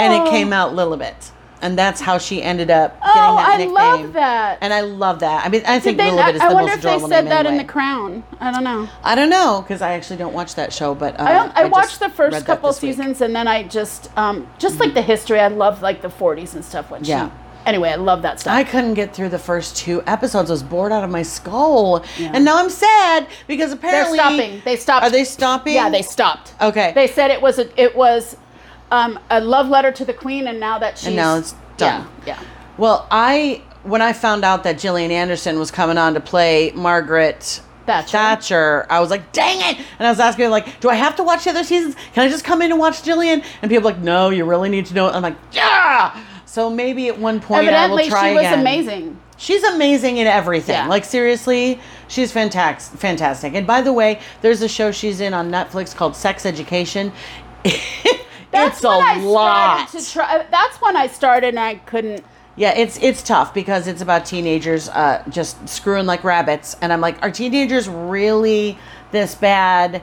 [0.00, 0.30] and it Oh.
[0.30, 3.74] came out Lilibet, and that's how she ended up getting Oh, that I nickname.
[3.74, 4.58] love that.
[4.62, 5.44] And I love that.
[5.44, 7.24] I mean, I think Did they, Lilibet is I the wonder most if they said
[7.24, 7.56] name that in.
[7.58, 8.24] The Crown.
[8.40, 8.88] I don't know.
[9.04, 11.72] I don't know because I actually don't watch that show, but uh, I, I, just
[11.72, 12.94] watched the first couple this week.
[12.94, 16.54] seasons and then I just, um, just like the history, I love like the 40s
[16.54, 16.90] and stuff.
[16.90, 17.26] When Yeah.
[17.28, 17.32] she,
[17.66, 18.54] anyway, I love that stuff.
[18.54, 20.50] I couldn't get through the first two episodes.
[20.50, 22.30] I was bored out of my skull, Yeah.
[22.32, 24.62] and now I'm sad because apparently They're stopping.
[24.64, 25.04] They stopped.
[25.04, 25.74] Are they stopping?
[25.74, 26.54] Yeah, they stopped.
[26.60, 26.92] Okay.
[26.94, 28.36] They said it was a, it was
[28.90, 32.08] um, a love letter to the Queen, and now that she's and now it's done.
[32.26, 32.44] Yeah, yeah.
[32.78, 37.60] Well, I when I found out that Gillian Anderson was coming on to play Margaret
[37.86, 38.08] Thatcher.
[38.10, 41.22] Thatcher, I was like, "Dang it!" And I was asking, like, "Do I have to
[41.22, 41.94] watch the other seasons?
[42.14, 43.42] Can I just come in and watch Gillian?
[43.62, 46.20] And people were like, "No, you really need to know." I'm like, "Yeah."
[46.56, 48.60] So maybe at one point I will Evidently, try she was again.
[48.60, 49.20] amazing.
[49.36, 50.74] She's amazing in everything.
[50.74, 50.88] Yeah.
[50.88, 52.98] Like seriously, she's fantastic.
[52.98, 53.52] Fantastic.
[53.52, 57.12] And by the way, there's a show she's in on Netflix called Sex Education.
[58.52, 59.90] That's it's a I lot.
[59.90, 60.46] to try.
[60.50, 62.24] That's when I started, and I couldn't.
[62.56, 67.02] Yeah, it's it's tough because it's about teenagers uh, just screwing like rabbits, and I'm
[67.02, 68.78] like, are teenagers really
[69.12, 70.00] this bad?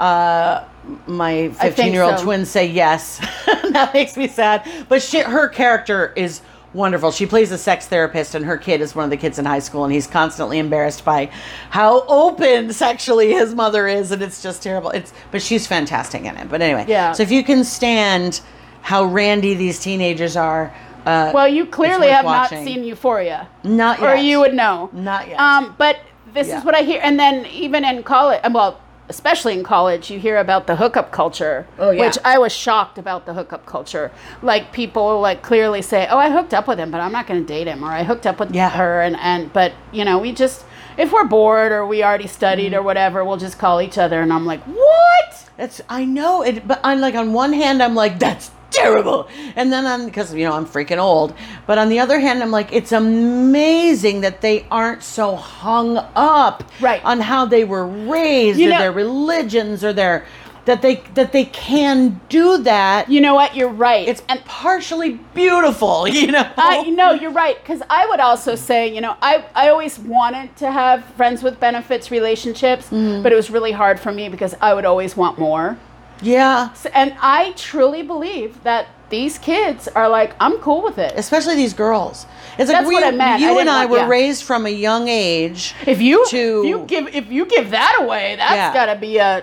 [0.00, 0.64] Uh,
[1.06, 2.24] my 15 year old so.
[2.24, 3.18] twins say yes.
[3.46, 4.68] that makes me sad.
[4.88, 6.40] But she, her character is
[6.72, 7.10] wonderful.
[7.12, 9.60] She plays a sex therapist, and her kid is one of the kids in high
[9.60, 11.30] school, and he's constantly embarrassed by
[11.70, 14.90] how open sexually his mother is, and it's just terrible.
[14.90, 16.48] It's but she's fantastic in it.
[16.50, 17.12] But anyway, Yeah.
[17.12, 18.40] So if you can stand
[18.82, 20.72] how randy these teenagers are,
[21.06, 22.64] Uh, Well, you clearly have watching.
[22.64, 24.10] not seen Euphoria, not yet.
[24.10, 24.88] or you would know.
[24.92, 25.38] Not yet.
[25.38, 25.98] Um, but
[26.32, 26.58] this Yeah.
[26.58, 30.38] is what I hear, and then even in college, well, especially in college, you hear
[30.38, 32.06] about the hookup culture, Oh, yeah.
[32.06, 34.10] which I was shocked about the hookup culture.
[34.42, 37.40] Like people like clearly say, "Oh, I hooked up with him, but I'm not going
[37.40, 38.70] to date him," or "I hooked up with Yeah.
[38.70, 40.64] her," and and but you know, we just
[40.96, 42.76] if we're bored or we already studied Mm-hmm.
[42.76, 46.66] or whatever, we'll just call each other, and I'm like, "What?" That's I know it,
[46.66, 50.44] but I'm like on one hand I'm like that's terrible, and then I'm because you
[50.44, 51.34] know I'm freaking old,
[51.66, 56.64] but on the other hand I'm like it's amazing that they aren't so hung up
[56.80, 57.04] Right.
[57.04, 60.24] on how they were raised You or know- their religions or their
[60.66, 63.10] that they that they can do that.
[63.10, 63.54] You know what?
[63.54, 64.08] You're right.
[64.08, 66.50] It's and partially beautiful, you know.
[66.56, 67.56] I no, you're right.
[67.62, 71.60] Because I would also say, you know, I I always wanted to have friends with
[71.60, 73.22] benefits relationships, Mm-hmm.
[73.22, 75.76] but it was really hard for me because I would always want more.
[76.24, 81.12] Yeah, So, and I truly believe that these kids are like, I'm cool with it.
[81.16, 82.26] especially these girls.
[82.58, 83.42] It's like That's we, what I meant.
[83.42, 84.08] I you and I want- were yeah.
[84.08, 85.74] raised from a young age.
[85.86, 88.72] If you to- if you give if you give that away, that's Yeah.
[88.74, 89.42] got to be a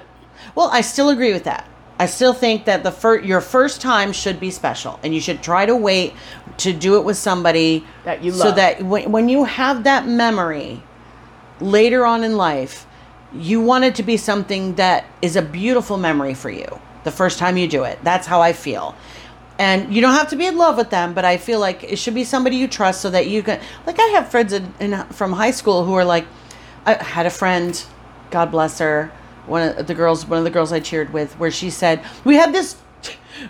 [0.55, 1.65] Well, I still agree with that.
[1.99, 5.43] I still think that the fir- your first time should be special, and you should
[5.43, 6.13] try to wait
[6.57, 8.41] to do it with somebody That you love.
[8.41, 10.81] so that when, when you have that memory
[11.59, 12.85] later on in life,
[13.33, 17.39] you want it to be something that is a beautiful memory for you the first
[17.39, 17.99] time you do it.
[18.03, 18.95] That's how I feel.
[19.57, 21.97] And you don't have to be in love with them, but I feel like it
[21.97, 23.61] should be somebody you trust so that you can.
[23.85, 26.25] Like, I have friends in, in, from high school who are like,
[26.85, 27.83] I had a friend,
[28.31, 29.11] God bless her,
[29.45, 32.35] one of the girls, one of the girls I cheered with, where she said, We
[32.35, 32.75] had this,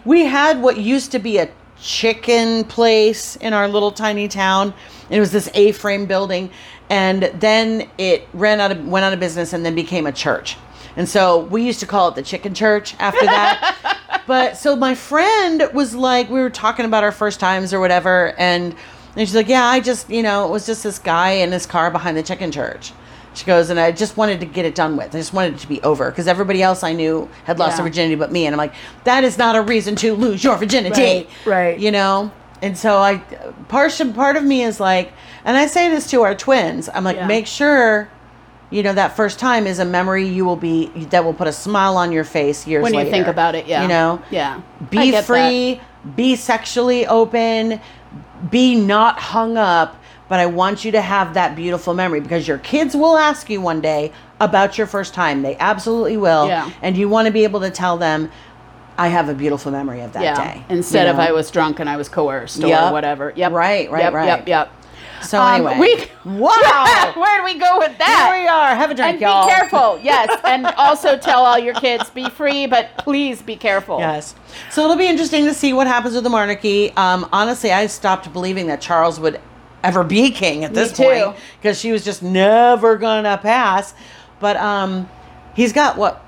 [0.03, 4.73] we had what used to be a chicken place in our little tiny town.
[5.09, 6.51] It was this A frame building.
[6.91, 10.57] And then it ran out of, went out of business and then became a church.
[10.97, 14.21] And so we used to call it the chicken church after that.
[14.27, 18.33] but so my friend was like, we were talking about our first times or whatever.
[18.37, 18.75] And,
[19.15, 21.65] and she's like, yeah, I just, you know, it was just this guy in his
[21.65, 22.91] car behind the chicken church.
[23.35, 25.15] She goes, and I just wanted to get it done with.
[25.15, 27.77] I just wanted it to be over because everybody else I knew had lost Yeah.
[27.77, 28.45] their virginity but me.
[28.47, 28.73] And I'm like,
[29.05, 31.01] that is not a reason to lose your virginity.
[31.01, 31.79] Right, right.
[31.79, 32.33] You know?
[32.61, 33.17] And so I,
[33.69, 35.11] part, part of me is like,
[35.45, 37.27] and I say this to our twins, I'm like, Yeah.
[37.27, 38.07] make sure,
[38.69, 41.51] you know, that first time is a memory you will be, that will put a
[41.53, 43.11] smile on your face years when you later.
[43.11, 43.65] think about it.
[43.65, 44.21] Yeah, You know?
[44.29, 44.61] yeah.
[44.89, 45.25] Be get that.
[45.25, 45.81] free,
[46.15, 47.81] be sexually open,
[48.49, 49.97] be not hung up,
[50.29, 53.59] but I want you to have that beautiful memory because your kids will ask you
[53.59, 55.41] one day about your first time.
[55.41, 56.47] They absolutely will.
[56.47, 56.71] Yeah.
[56.81, 58.31] And you want to be able to tell them,
[59.01, 60.53] I have a beautiful memory of that yeah.
[60.53, 60.63] day.
[60.69, 61.19] Instead you of?
[61.19, 63.33] I was drunk and I was coerced or whatever.
[63.35, 63.51] Yep.
[63.51, 64.25] Right, right, yep, right.
[64.27, 64.47] Yep.
[64.47, 64.71] Yep.
[65.23, 65.79] So Um, anyway.
[66.23, 67.13] we- wow.
[67.15, 68.31] Where do we go with that?
[68.31, 68.75] Here we are.
[68.75, 69.47] Have a drink, and y'all.
[69.47, 70.39] Be careful, yes.
[70.43, 73.97] And also tell all your kids be free, but please be careful.
[73.97, 74.35] Yes.
[74.69, 76.91] So it'll be interesting to see what happens with the monarchy.
[76.91, 79.39] Um, honestly, I stopped believing that Charles would
[79.83, 83.95] ever be king at this point because she was just never gonna pass.
[84.39, 85.09] But um,
[85.55, 86.20] he's got what?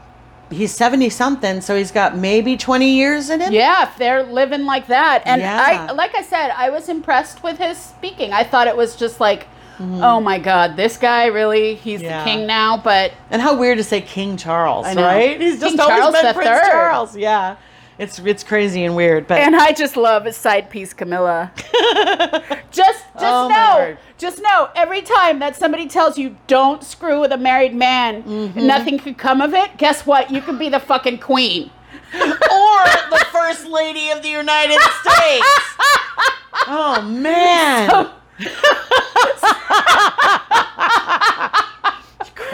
[0.53, 3.51] He's seventy something, so he's got maybe twenty years in him.
[3.51, 5.23] Yeah, if they're living like that.
[5.25, 5.87] And Yeah.
[5.89, 8.31] I like I said, I was impressed with his speaking.
[8.33, 9.47] I thought it was just like,
[9.79, 10.03] Mm-hmm.
[10.03, 12.23] oh my god, this guy really he's Yeah.
[12.23, 15.41] the king now, but And how weird to say King Charles, right?
[15.41, 16.71] He's just King always Charles been the Prince Third.
[16.71, 17.17] Charles.
[17.17, 17.55] Yeah.
[17.99, 21.51] It's it's crazy and weird, but and I just love side piece Camilla.
[22.71, 27.31] just just Oh, know, just know every time that somebody tells you don't screw with
[27.31, 28.65] a married man, Mm-hmm.
[28.65, 29.77] nothing could come of it.
[29.77, 30.31] Guess what?
[30.31, 31.69] You could be the fucking queen.
[32.13, 35.45] or the first lady of the United States.
[36.67, 38.09] oh man.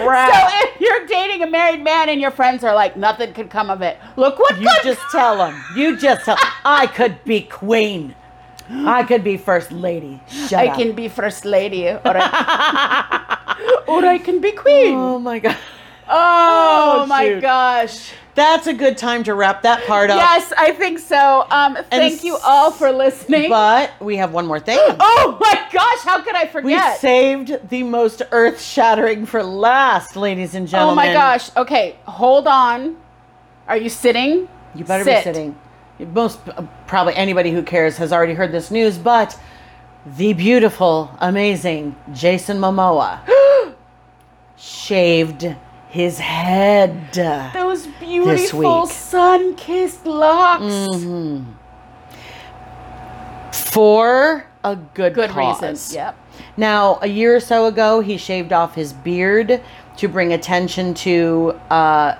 [0.06, 0.34] Crap.
[0.34, 3.70] So if you're dating a married man and your friends are like, nothing could come
[3.70, 3.98] of it.
[4.16, 5.64] Look what you good- just tell them.
[5.76, 6.38] You just tell.
[6.66, 8.16] I could be queen.
[8.72, 10.22] I could be first lady.
[10.28, 10.78] Shut I up.
[10.78, 14.94] can be first lady, or I, or I can be queen.
[14.96, 15.58] Oh my god.
[16.08, 17.42] Oh, Oh, my shoot.
[17.42, 18.12] gosh.
[18.36, 20.18] That's a good time to wrap that part up.
[20.18, 21.46] Yes, I think so.
[21.50, 23.50] Um, thank you all for listening.
[23.50, 24.78] But we have one more thing.
[24.82, 26.94] oh my gosh, how could I forget?
[26.94, 30.94] We saved the most earth shattering for last, ladies and gentlemen.
[30.94, 31.56] oh my gosh.
[31.58, 32.98] Okay, hold on.
[33.68, 34.48] Are you sitting?
[34.76, 35.18] You better Sit.
[35.18, 35.58] be sitting.
[36.14, 36.40] Most
[36.88, 39.38] probably anybody who cares has already heard this news, but
[40.06, 43.20] the beautiful, amazing Jason Momoa
[44.58, 45.56] shaved
[45.90, 47.12] his head.
[47.54, 50.64] Those beautiful sun-kissed locks.
[50.64, 51.52] Mm-hmm.
[53.52, 55.62] For a good, Good cause.
[55.62, 55.96] reason.
[55.96, 56.16] Yep.
[56.58, 59.62] Now, a year or so ago, he shaved off his beard
[59.98, 62.16] to bring attention to uh,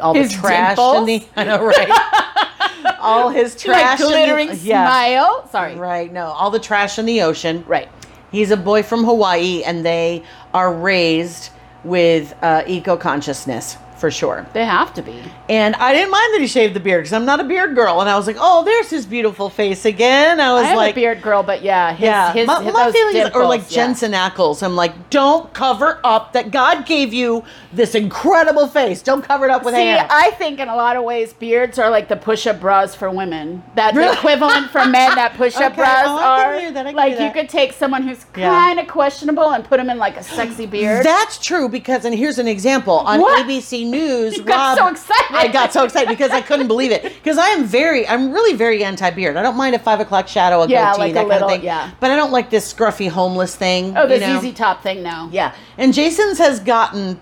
[0.00, 0.96] all His the trash dimples?
[0.98, 1.28] in the.
[1.36, 2.96] I know, right?
[3.00, 4.86] all his like trash the- glittering yeah.
[4.86, 5.48] smile.
[5.50, 5.74] Sorry.
[5.76, 6.12] Right.
[6.12, 7.64] No, all the trash in the ocean.
[7.66, 7.88] Right.
[8.32, 10.22] He's a boy from Hawaii, and they
[10.54, 11.50] are raised
[11.84, 14.46] with uh, eco consciousness for sure.
[14.54, 15.22] They have to be.
[15.48, 18.00] And I didn't mind that he shaved the beard because I'm not a beard girl.
[18.00, 20.40] And I was like, oh, there's his beautiful face again.
[20.40, 22.32] I was I like, a beard girl, but yeah, his, yeah.
[22.32, 23.68] his, my, his my feelings are like yeah.
[23.76, 24.62] Jensen Ackles.
[24.62, 29.02] I'm like, don't cover up that God gave you this incredible face.
[29.02, 30.06] Don't cover it up with See, hair.
[30.10, 33.62] I think in a lot of ways, beards are like the push-up bras for women.
[33.74, 34.16] That Really?
[34.16, 35.74] equivalent for men that push-up Okay.
[35.82, 36.58] bras Oh, are.
[36.58, 36.86] hear that.
[36.86, 38.48] I like you could take someone who's Yeah.
[38.50, 41.04] kind of questionable and put them in like a sexy beard.
[41.04, 43.44] That's true because, and here's an example on What?
[43.46, 44.36] ABC News.
[44.36, 45.34] You got so excited.
[45.36, 47.02] I got so excited because I couldn't believe it.
[47.02, 49.36] Because I am very, I'm really very anti-beard.
[49.36, 51.48] I don't mind a five o'clock shadow, a Yeah, goatee, like a that kind little-
[51.48, 51.64] of thing.
[51.64, 51.90] yeah.
[52.00, 53.96] But I don't like this scruffy homeless thing.
[53.96, 54.40] oh, the you know?
[54.40, 55.28] ZZ Top thing now.
[55.32, 57.20] Yeah, and Jason's has gotten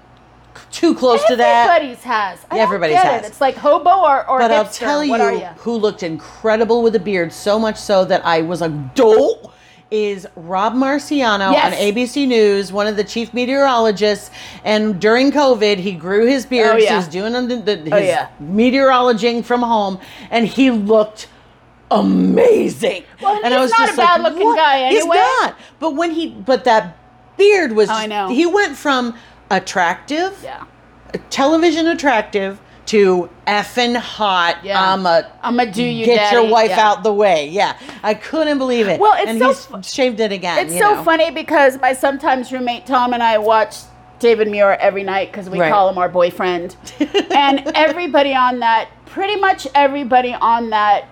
[0.70, 1.70] too close to that.
[1.70, 2.38] Everybody's has.
[2.50, 3.24] I Yeah, everybody's has.
[3.24, 3.28] It.
[3.28, 5.46] It's like hobo or, or But I'll tell you, you?
[5.58, 9.52] who looked incredible with a beard, so much so that I was like, dope.
[9.90, 11.72] Is Rob Marciano Yes.
[11.72, 14.30] on ABC News, one of the chief meteorologists,
[14.62, 16.74] and during COVID he grew his oh, beard.
[16.74, 16.90] Oh, yeah.
[16.90, 18.28] He was doing the, the, oh, his Oh, yeah.
[18.38, 19.98] meteorologing from home,
[20.30, 21.28] and he looked
[21.90, 23.04] amazing.
[23.22, 25.16] Well, and he's not a bad-looking "What?" guy He's anyway.
[25.16, 25.56] not.
[25.78, 26.98] But when he, but that
[27.38, 28.28] beard was, Oh, I know.
[28.28, 29.14] he went from
[29.50, 30.64] attractive, Yeah.
[31.30, 34.58] television attractive to effing hot.
[34.64, 34.92] Yeah.
[34.92, 36.88] I'm a I'ma do you, get your wife Yeah.
[36.88, 37.48] out the way.
[37.48, 38.98] Yeah, I couldn't believe it.
[38.98, 40.66] Well, it's and so he's fu- shaved it again.
[40.66, 41.02] It's so know.
[41.04, 43.76] funny because my sometimes roommate Tom and I watch
[44.20, 45.70] David Muir every night because we Right.
[45.70, 46.76] call him our boyfriend.
[47.30, 51.04] and everybody on that, pretty much everybody on that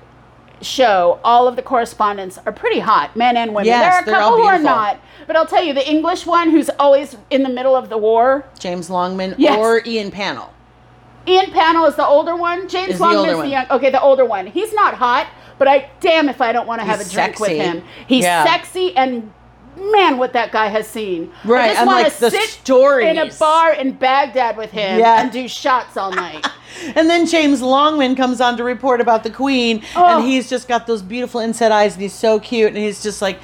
[0.63, 3.67] show, all of the correspondents are pretty hot, men and women.
[3.67, 4.99] Yes, there are a couple who are not.
[5.27, 8.47] But I'll tell you, the English one who's always in the middle of the war,
[8.59, 9.59] James Longman Yes.
[9.59, 10.49] or Ian Pannell.
[11.27, 12.69] Ian Pannell is the older one.
[12.69, 13.45] James Is the Longman is one.
[13.47, 13.67] the young.
[13.71, 14.47] Okay, the older one.
[14.47, 15.27] He's not hot,
[15.59, 17.83] but I damn if I don't want to have a drink with him.
[18.07, 18.45] He's Yeah.
[18.45, 19.33] sexy and
[19.79, 21.31] man, what that guy has seen.
[21.45, 23.09] Right, I just wanna like, the sit stories.
[23.09, 25.21] in a bar in Baghdad with him Yeah.
[25.21, 26.47] and do shots all night.
[26.95, 30.19] And then James Longman comes on to report about the Queen, Oh.
[30.19, 33.23] and he's just got those beautiful inset eyes, and he's so cute, and he's just
[33.23, 33.39] like,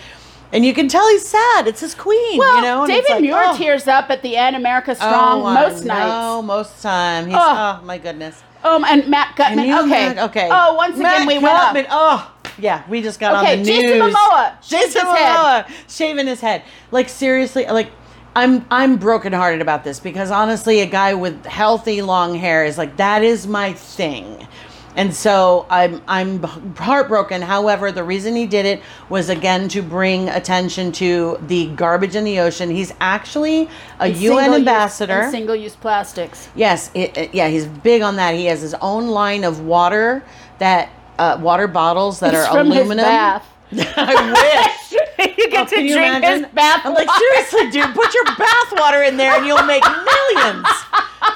[0.53, 1.67] and you can tell he's sad.
[1.67, 2.83] It's his Queen, well, you know.
[2.85, 3.57] And David like, Muir oh.
[3.57, 4.55] tears up at the end.
[4.57, 6.47] America Strong Oh, most nights.
[6.47, 7.27] most time.
[7.27, 7.79] He's, Oh.
[7.81, 8.43] oh my goodness.
[8.65, 9.67] Um, and Matt Gutman.
[9.67, 9.85] you Okay.
[9.87, 10.49] imagine- okay.
[10.53, 11.75] Oh, once again Matt we went up.
[11.75, 14.15] Gutman, Oh, yeah, we just got Okay, on the Jason news.
[14.15, 15.37] Momoa, Jason his head.
[15.67, 16.63] Momoa shaving his head.
[16.91, 17.91] Like seriously, like
[18.37, 22.97] I'm I'm brokenhearted about this because honestly, a guy with healthy long hair is like
[22.99, 24.47] that is my thing.
[24.95, 27.41] And so I'm I'm heartbroken.
[27.41, 32.25] However, the reason he did it was again to bring attention to the garbage in
[32.25, 32.69] the ocean.
[32.69, 33.71] He's actually
[34.01, 35.29] a UN ambassador.
[35.31, 36.49] Single-use plastics.
[36.55, 38.35] Yes, it, it- yeah, he's big on that.
[38.35, 40.23] He has his own line of water
[40.59, 43.05] that uh, water bottles that It's are from his aluminum.
[43.07, 43.47] bath.
[43.73, 45.01] I wish.
[45.39, 46.45] you get Oh, to drink imagine?
[46.45, 46.83] his bath.
[46.85, 49.83] I'm like, seriously, dude, put your bath water in there and you'll make
[50.35, 50.67] millions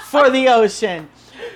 [0.05, 1.09] for the ocean.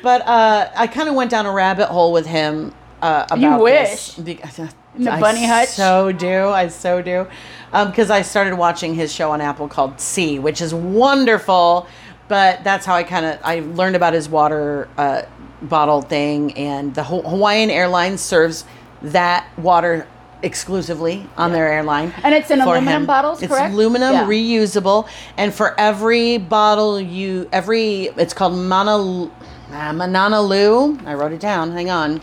[0.02, 2.72] But uh, I kind of went down a rabbit hole with him
[3.02, 4.16] uh, about You this.
[4.16, 4.24] wish.
[4.24, 4.58] Because
[4.96, 5.68] In the I bunny hutch?
[5.68, 7.26] So do I so do,
[7.70, 11.86] because I started watching his show on Apple called See, which is wonderful.
[12.26, 15.22] But that's how I kind of I learned about his water uh,
[15.62, 18.64] bottle thing, and the Ho- Hawaiian Airlines serves
[19.02, 20.06] that water
[20.42, 22.12] exclusively on their airline.
[22.22, 23.06] And it's in aluminum him.
[23.06, 23.72] bottles, It's correct?
[23.74, 24.26] aluminum, Yeah.
[24.26, 29.30] reusable, and for every bottle you, every it's called Mana,
[29.70, 31.04] uh, Mananalu.
[31.06, 31.72] I wrote it down.
[31.72, 32.20] Hang on.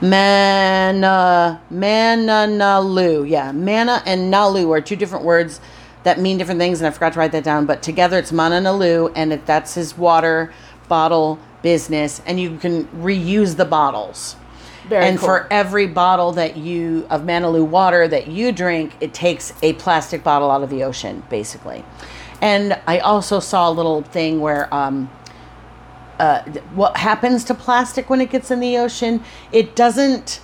[0.00, 3.28] Mana Mananalu.
[3.28, 5.60] Yeah, mana and nalu are two different words
[6.02, 7.66] that mean different things, and I forgot to write that down.
[7.66, 10.52] But together, it's Mananalu, and if that's his water
[10.88, 14.36] bottle business, and you can reuse the bottles.
[14.88, 15.26] Very and cool.
[15.26, 20.22] for every bottle that you of Manaloo water that you drink, it takes a plastic
[20.22, 21.84] bottle out of the ocean, basically.
[22.40, 25.10] And I also saw a little thing where um,
[26.18, 26.42] uh,
[26.74, 29.22] what happens to plastic when it gets in the ocean?
[29.52, 30.40] It doesn't,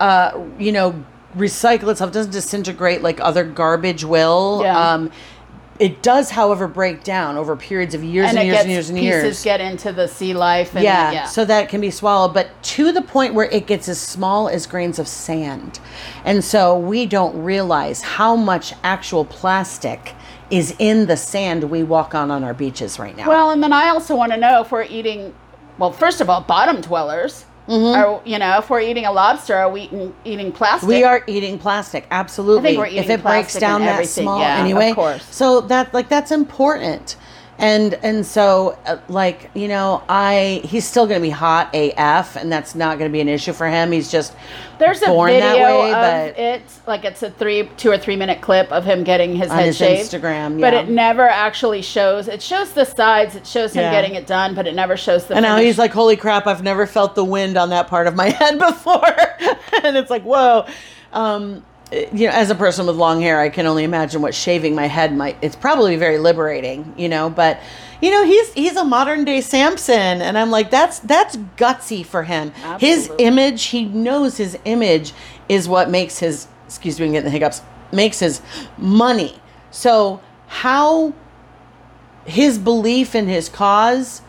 [0.00, 1.04] uh, you know,
[1.36, 2.10] recycle itself.
[2.10, 4.60] It doesn't disintegrate like other garbage will.
[4.62, 4.78] Yeah.
[4.78, 5.10] Um,
[5.78, 8.98] it does, however, break down over periods of years and, and years and years and
[8.98, 10.74] pieces get into the sea life.
[10.74, 11.24] And yeah, yeah.
[11.26, 14.48] so that it can be swallowed, but to the point where it gets as small
[14.48, 15.78] as grains of sand.
[16.24, 20.14] And so we don't realize how much actual plastic
[20.50, 23.28] is in the sand we walk on on our beaches right now.
[23.28, 25.34] Well, and then I also want to know if we're eating,
[25.78, 27.44] well, first of all, bottom dwellers.
[27.68, 28.00] Mm-hmm.
[28.00, 30.88] Are you know if we're eating a lobster, are we eating, eating plastic?
[30.88, 32.78] we are eating plastic, absolutely.
[32.78, 34.94] we're if eating it breaks down that small, yeah, anyway.
[35.30, 37.16] So that like that's important.
[37.58, 42.36] And and so uh, like you know I he's still going to be hot AF
[42.36, 43.92] and that's not going to be an issue for him.
[43.92, 44.34] He's just
[44.78, 47.96] There's a born video that way, of but it, like it's a three, two or
[47.96, 50.12] three minute clip of him getting his On head his shaved.
[50.12, 52.28] Instagram, but it never actually shows.
[52.28, 53.36] It shows the sides.
[53.36, 53.90] It shows him Yeah.
[53.90, 55.34] getting it done, but it never shows the.
[55.36, 56.46] and now he's like, "Holy crap!
[56.46, 59.02] I've never felt the wind on that part of my head before,"
[59.82, 60.66] and it's like, "Whoa."
[61.14, 64.74] Um, you know, as a person with long hair, I can only imagine what shaving
[64.74, 65.36] my head might.
[65.40, 67.30] It's probably very liberating, you know.
[67.30, 67.60] But
[68.00, 72.24] you know, he's he's a modern day Samson, and I'm like, that's that's gutsy for
[72.24, 72.50] him.
[72.80, 75.12] His image, he knows his image
[75.48, 76.48] is what makes his.
[76.66, 77.62] Excuse me, I'm getting the hiccups.
[77.92, 78.42] Makes his
[78.76, 79.40] money.
[79.70, 81.14] So how
[82.24, 84.22] his belief in his cause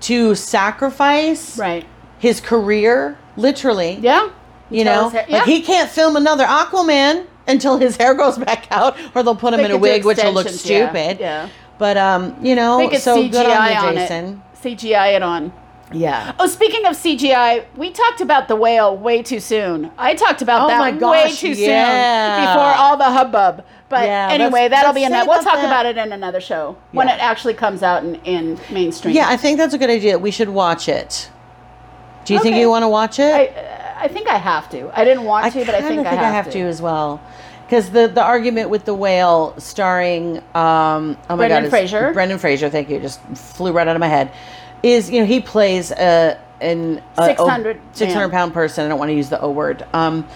[0.00, 1.86] to sacrifice right.
[2.18, 3.98] his career, literally.
[4.00, 4.30] Yeah.
[4.70, 9.22] You know, like he can't film another Aquaman until his hair grows back out, or
[9.22, 11.20] they'll put him They in a wig, which will look extensions, yeah, stupid.
[11.20, 11.48] yeah.
[11.78, 14.38] But um, you know, so CGI good on you, on it.
[14.62, 15.52] CGI it on.
[15.92, 16.34] Yeah.
[16.38, 19.90] Oh, speaking of CGI, we talked about the whale way too soon.
[19.98, 22.36] I talked about Oh that my way too yeah.
[22.36, 23.64] soon before all the hubbub.
[23.88, 25.28] But Yeah, anyway, let's- that'll let's be another.
[25.28, 25.64] We'll talk that.
[25.64, 29.16] about it in another show when it actually comes out in, in mainstream.
[29.16, 30.16] Yeah, I think that's a good idea.
[30.16, 31.28] We should watch it.
[32.24, 33.34] Do you think you want to watch it?
[33.34, 33.46] I,
[34.00, 34.90] I think I have to.
[34.98, 36.60] I didn't want to, but I kinda think, I have, to.
[36.60, 37.20] as well.
[37.66, 42.12] Because the, the argument with the whale starring um, oh my Brendan god Fraser.
[42.12, 44.32] Brendan Fraser thank you just flew right out of my head
[44.82, 48.30] is you know he plays a an a- 600 o- 600 man.
[48.30, 50.26] pound person I don't want to use the O word um,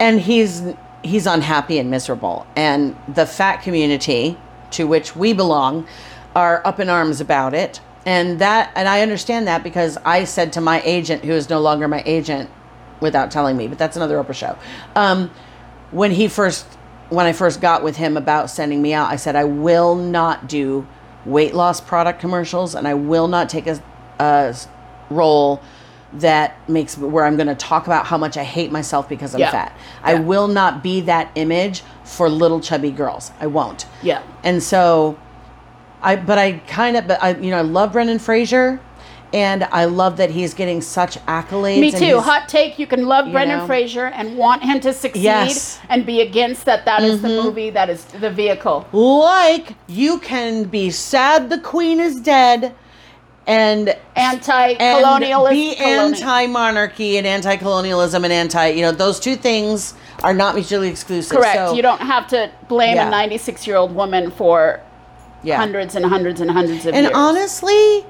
[0.00, 0.64] and he's
[1.04, 4.36] he's unhappy and miserable and the fat community
[4.72, 5.86] to which we belong
[6.34, 10.52] are up in arms about it and that and I understand that because I said
[10.54, 12.50] to my agent who is no longer my agent
[13.00, 14.58] without telling me, but that's another Oprah show.
[14.94, 15.30] Um,
[15.90, 16.66] when he first,
[17.08, 20.48] when I first got with him about sending me out, I said I will not
[20.48, 20.86] do
[21.24, 24.54] weight loss product commercials, and I will not take a
[25.10, 25.60] role
[26.14, 29.40] that makes where I'm going to talk about how much I hate myself because I'm
[29.40, 29.50] Yeah.
[29.52, 29.76] fat.
[30.02, 33.30] I will not be that image for little chubby girls.
[33.40, 33.86] I won't.
[34.02, 34.22] Yeah.
[34.42, 35.16] And so
[36.02, 38.80] I but I kind of but I you know I love Brendan Fraser
[39.32, 41.80] and I love that he's getting such accolades.
[41.80, 42.18] Me too.
[42.20, 43.66] Hot take: You can love you Brendan know.
[43.66, 45.76] Fraser and want him to succeed, Yes.
[45.78, 45.86] Mm-hmm.
[45.92, 46.84] and be against that.
[46.84, 47.70] That is the movie.
[47.70, 48.86] That is the vehicle.
[48.92, 52.74] like you can be sad the queen is dead
[53.46, 54.80] and Anti-colonialist.
[54.80, 56.00] and be colonial.
[56.30, 61.56] anti-monarchy and anti-colonialism and anti you know those two things are not mutually exclusive Correct.
[61.70, 63.08] so, you don't have to blame Yeah.
[63.08, 64.80] a 96 year old woman for
[65.42, 65.56] yeah.
[65.56, 67.06] hundreds and hundreds and hundreds of and years.
[67.06, 68.04] And honestly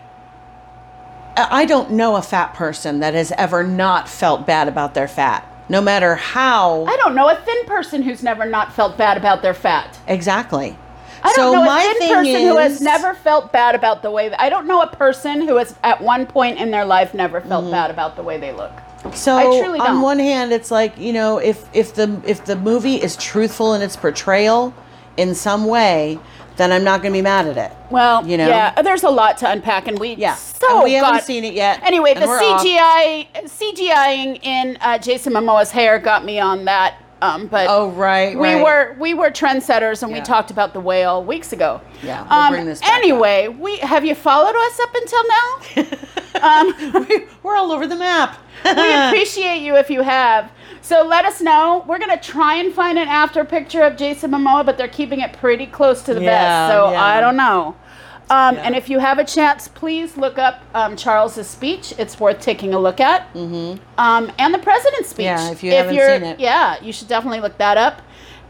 [1.37, 5.47] I don't know a fat person that has ever not felt bad about their fat
[5.69, 9.41] no matter how I don't know a thin person who's never not felt bad about
[9.43, 9.99] their fat.
[10.09, 10.77] exactly
[11.23, 14.11] I don't so know my a thin person who has never felt bad about the
[14.11, 14.33] way.
[14.33, 17.65] I don't know a person who has at one point in their life never felt
[17.65, 17.73] Mm-hmm.
[17.73, 18.73] bad about the way they look.
[19.15, 19.97] So I truly don't.
[19.97, 23.75] On one hand, it's like you know, if if the if the movie is truthful
[23.75, 24.73] in its portrayal
[25.19, 26.19] in some way,
[26.61, 27.73] then I'm not going to be mad at it.
[27.91, 28.47] Well, You know?
[28.49, 30.35] yeah, there's a lot to unpack, and we Yeah.
[30.35, 32.61] so And we haven't seen it yet, Anyway, the we're off.
[32.63, 36.95] CGI CGIing in uh, Jason Momoa's hair got me on that.
[37.23, 38.65] Um, but Oh right, we right.
[38.65, 41.83] were we were trendsetters, and we talked about the whale weeks ago.
[42.03, 46.41] Yeah, we'll um, bring this anyway, we have you followed us up until now?
[46.95, 48.39] um, We- we're all over the map.
[48.65, 48.71] we
[49.09, 50.51] appreciate you if you have.
[50.83, 51.85] So let us know.
[51.87, 55.33] We're gonna try and find an after picture of Jason Momoa, but they're keeping it
[55.35, 56.75] pretty close to the Yeah, vest.
[56.75, 57.05] So yeah.
[57.05, 57.77] I don't know.
[58.31, 58.63] Um, Yeah.
[58.63, 61.93] And if you have a chance, please look up um, Charles's speech.
[61.99, 63.33] It's worth taking a look at.
[63.35, 63.83] Mm-hmm.
[63.99, 65.25] Um, and the president's speech.
[65.25, 66.41] Yeah, if you haven't seen it.
[66.41, 68.03] Yeah, you should definitely look that up.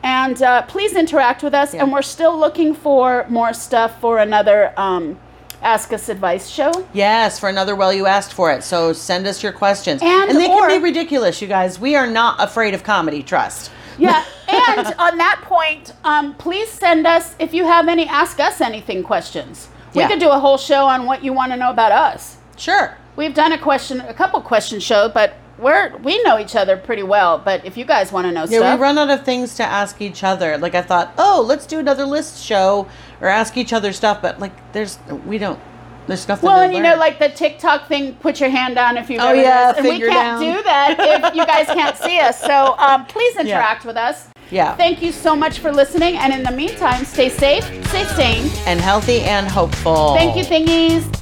[0.03, 1.75] And uh, please interact with us.
[1.75, 1.83] Yeah.
[1.83, 5.19] And we're still looking for more stuff for another um,
[5.63, 6.73] Ask Us Advice show.
[6.93, 8.65] Yes, for another well, you asked for it.
[8.65, 11.79] So send us your questions, And they or- can be ridiculous, you guys.
[11.79, 13.23] We are not afraid of comedy.
[13.23, 13.71] Trust.
[13.99, 18.61] Yeah, and on that point, um, please send us if you have any Ask Us
[18.61, 19.69] Anything questions.
[19.95, 20.09] We Yeah.
[20.09, 22.37] could do a whole show on what you want to know about us.
[22.57, 22.97] Sure.
[23.17, 27.03] We've done a question, a couple question show, but we're we know each other pretty
[27.03, 27.37] well.
[27.39, 29.63] But if you guys want to know Yeah, stuff, we run out of things to
[29.63, 30.57] ask each other.
[30.57, 32.87] Like I thought, oh, let's do another list show
[33.21, 35.59] or ask each other stuff, but like there's we don't
[36.07, 36.47] there's nothing.
[36.49, 39.33] well, and you know, like the TikTok thing, put your hand down if you've Oh,
[39.33, 40.41] yeah, and we can't down.
[40.41, 42.41] do that if you guys can't see us.
[42.41, 44.29] So um, please interact with us.
[44.51, 44.75] Yeah.
[44.77, 48.51] Thank you so much for listening, and in the meantime, stay safe, stay sane.
[48.67, 50.15] and healthy and hopeful.
[50.15, 51.20] Thank you, thingies.